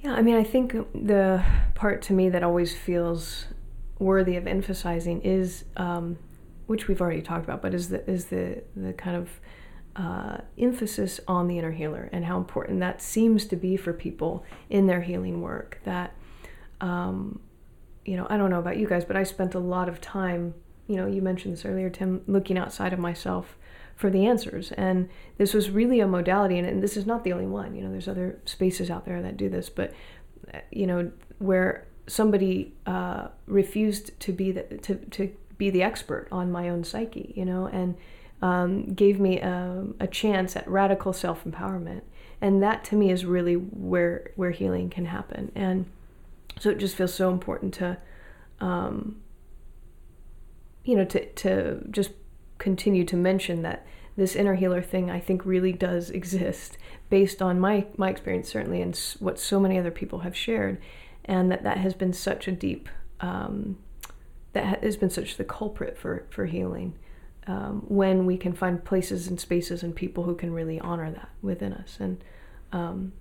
[0.00, 1.44] Yeah, I mean, I think the
[1.74, 3.46] part to me that always feels
[3.98, 6.18] worthy of emphasizing is, um,
[6.66, 9.40] which we've already talked about, but is the is the the kind of
[9.94, 14.44] uh, emphasis on the inner healer and how important that seems to be for people
[14.70, 15.78] in their healing work.
[15.84, 16.16] That,
[16.80, 17.40] um,
[18.04, 20.54] you know, I don't know about you guys, but I spent a lot of time.
[20.88, 23.56] You know, you mentioned this earlier, Tim, looking outside of myself
[24.02, 24.72] for the answers.
[24.72, 27.76] And this was really a modality, and, and this is not the only one.
[27.76, 29.94] You know, there's other spaces out there that do this, but
[30.52, 36.26] uh, you know, where somebody uh, refused to be the to, to be the expert
[36.32, 37.94] on my own psyche, you know, and
[38.42, 42.02] um, gave me a, a chance at radical self empowerment,
[42.40, 45.52] and that to me is really where where healing can happen.
[45.54, 45.86] And
[46.58, 47.98] so it just feels so important to,
[48.58, 49.20] um,
[50.84, 52.10] you know, to to just
[52.62, 53.84] continue to mention that
[54.16, 56.78] this inner healer thing I think really does exist
[57.10, 60.80] based on my my experience certainly and what so many other people have shared
[61.24, 62.88] and that that has been such a deep
[63.20, 63.78] um,
[64.52, 66.94] that has been such the culprit for for healing
[67.48, 71.30] um, when we can find places and spaces and people who can really honor that
[71.42, 71.96] within us.
[71.98, 72.22] And
[72.70, 73.12] um,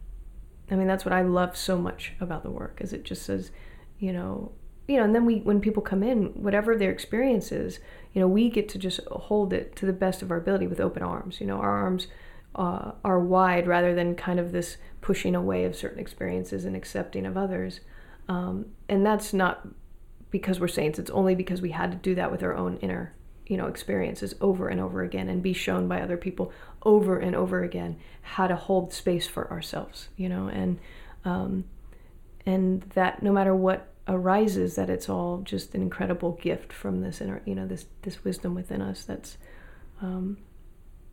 [0.69, 3.49] I mean that's what I love so much about the work is it just says
[3.97, 4.51] you know
[4.87, 7.79] you know and then we when people come in whatever their experience is
[8.13, 10.79] you know we get to just hold it to the best of our ability with
[10.79, 12.07] open arms you know our arms
[12.55, 17.25] uh, are wide rather than kind of this pushing away of certain experiences and accepting
[17.25, 17.79] of others.
[18.27, 19.67] Um, and that's not
[20.29, 23.13] because we're saints it's only because we had to do that with our own inner
[23.47, 26.53] you know experiences over and over again and be shown by other people
[26.83, 30.79] over and over again how to hold space for ourselves you know and
[31.25, 31.65] um,
[32.45, 37.21] and that no matter what arises that it's all just an incredible gift from this
[37.21, 39.37] inner you know this this wisdom within us that's
[40.01, 40.37] um,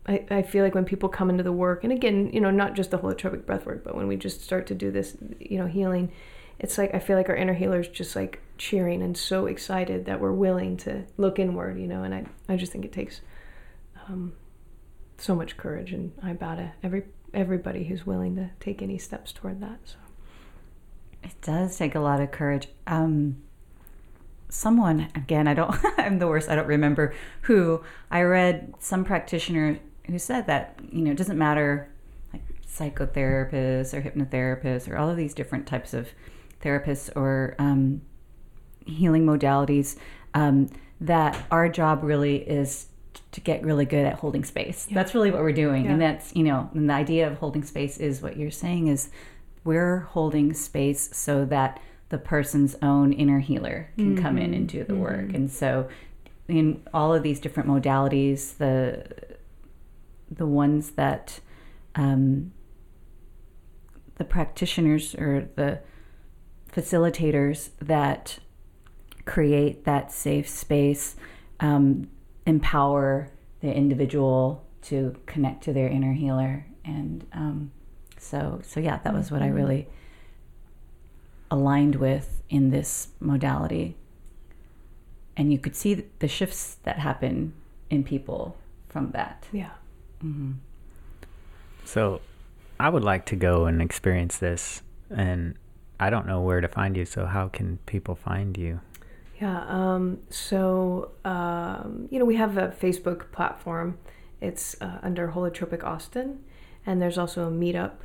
[0.07, 2.75] I, I feel like when people come into the work and again you know not
[2.75, 5.67] just the holotropic breath work but when we just start to do this you know
[5.67, 6.11] healing
[6.59, 10.07] it's like I feel like our inner healer is just like cheering and so excited
[10.07, 12.03] that we're willing to look inward, you know.
[12.03, 13.21] And I, I just think it takes
[14.09, 14.33] um,
[15.19, 19.33] so much courage, and I bow to every everybody who's willing to take any steps
[19.33, 19.79] toward that.
[19.85, 19.97] So
[21.23, 22.69] It does take a lot of courage.
[22.87, 23.43] Um,
[24.49, 27.83] someone, again, I don't, I'm the worst, I don't remember who.
[28.11, 31.91] I read some practitioner who said that, you know, it doesn't matter,
[32.33, 36.09] like psychotherapists or hypnotherapists or all of these different types of
[36.63, 38.01] therapists or um,
[38.87, 39.97] healing modalities,
[40.35, 40.69] um,
[41.01, 42.87] that our job really is
[43.33, 44.87] to get really good at holding space.
[44.89, 44.95] Yeah.
[44.95, 45.87] That's really what we're doing.
[45.87, 49.11] And that's, you know, and the idea of holding space is what you're saying is
[49.69, 54.83] we're holding space so that the person's own inner healer can come in and do
[54.83, 55.35] the work.
[55.35, 55.91] And so
[56.49, 59.05] in all of these different modalities, the
[60.31, 61.41] the ones that
[61.97, 62.51] um,
[64.15, 65.81] the practitioners or the
[66.73, 68.39] facilitators that
[69.27, 71.15] create that safe space
[71.61, 72.09] um,
[72.47, 77.71] empower the individual to connect to their inner healer and um,
[78.19, 79.87] so so yeah that was what i really
[81.51, 83.97] aligned with in this modality
[85.37, 87.53] and you could see the shifts that happen
[87.91, 88.57] in people
[88.89, 89.71] from that yeah,
[91.85, 92.21] So
[92.81, 95.55] I would like to go and experience this and
[96.01, 98.81] I don't know where to find you, so how can people find you?
[99.41, 99.65] yeah.
[99.69, 103.99] Um, so um, you know, we have a Facebook platform.
[104.41, 106.45] It's uh, under Holotropic Austin,
[106.87, 107.97] and there's also a meetup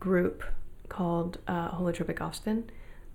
[0.00, 0.44] group
[0.88, 2.70] called uh, Holotropic Austin.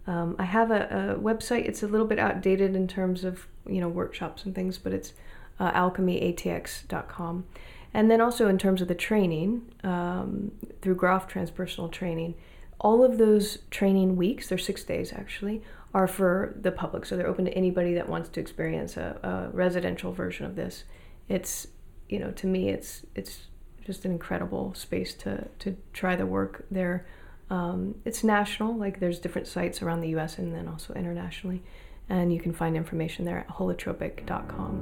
[0.08, 1.66] Um, I have a, a, website.
[1.66, 5.14] It's a little bit outdated in terms of you know workshops and things, but it's
[5.60, 7.46] uh, alchemyatx.com.
[7.94, 10.52] And then also in terms of the training um,
[10.82, 12.36] through Grof transpersonal training,
[12.80, 15.62] all of those training weeks, they're six days actually,
[15.94, 17.06] are for the public.
[17.06, 20.84] So they're open to anybody that wants to experience a, a residential version of this.
[21.28, 21.68] It's,
[22.08, 23.48] you know, to me, it's it's
[23.88, 27.08] just an incredible space to to try the work there.
[27.50, 30.38] Um, it's national, like there's different sites around the U.S.
[30.38, 31.64] and then also internationally,
[32.10, 34.74] and you can find information there at holotropic.com.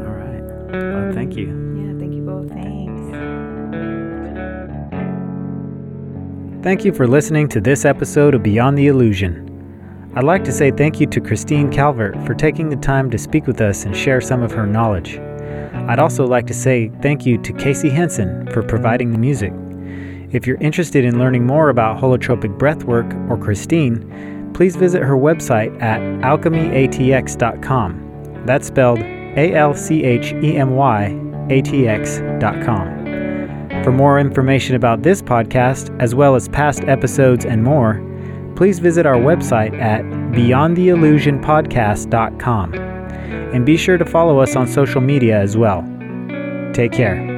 [0.00, 0.40] All right.
[0.72, 1.48] Well, thank you.
[1.76, 2.48] Yeah, thank you both.
[2.48, 3.02] Thanks.
[6.64, 9.50] Thank you for listening to this episode of Beyond the Illusion.
[10.16, 13.46] I'd like to say thank you to Christine Calvert for taking the time to speak
[13.46, 15.20] with us and share some of her knowledge.
[15.88, 19.52] I'd also like to say thank you to Casey Henson for providing the music.
[20.32, 25.78] If you're interested in learning more about holotropic breathwork or Christine, please visit her website
[25.82, 28.42] at alchemyatx.com.
[28.46, 31.14] That's spelled A L C H E M Y
[31.50, 33.04] A T X.com.
[33.84, 38.00] For more information about this podcast, as well as past episodes and more,
[38.56, 42.93] please visit our website at beyondtheillusionpodcast.com.
[43.54, 45.82] And be sure to follow us on social media as well.
[46.74, 47.33] Take care.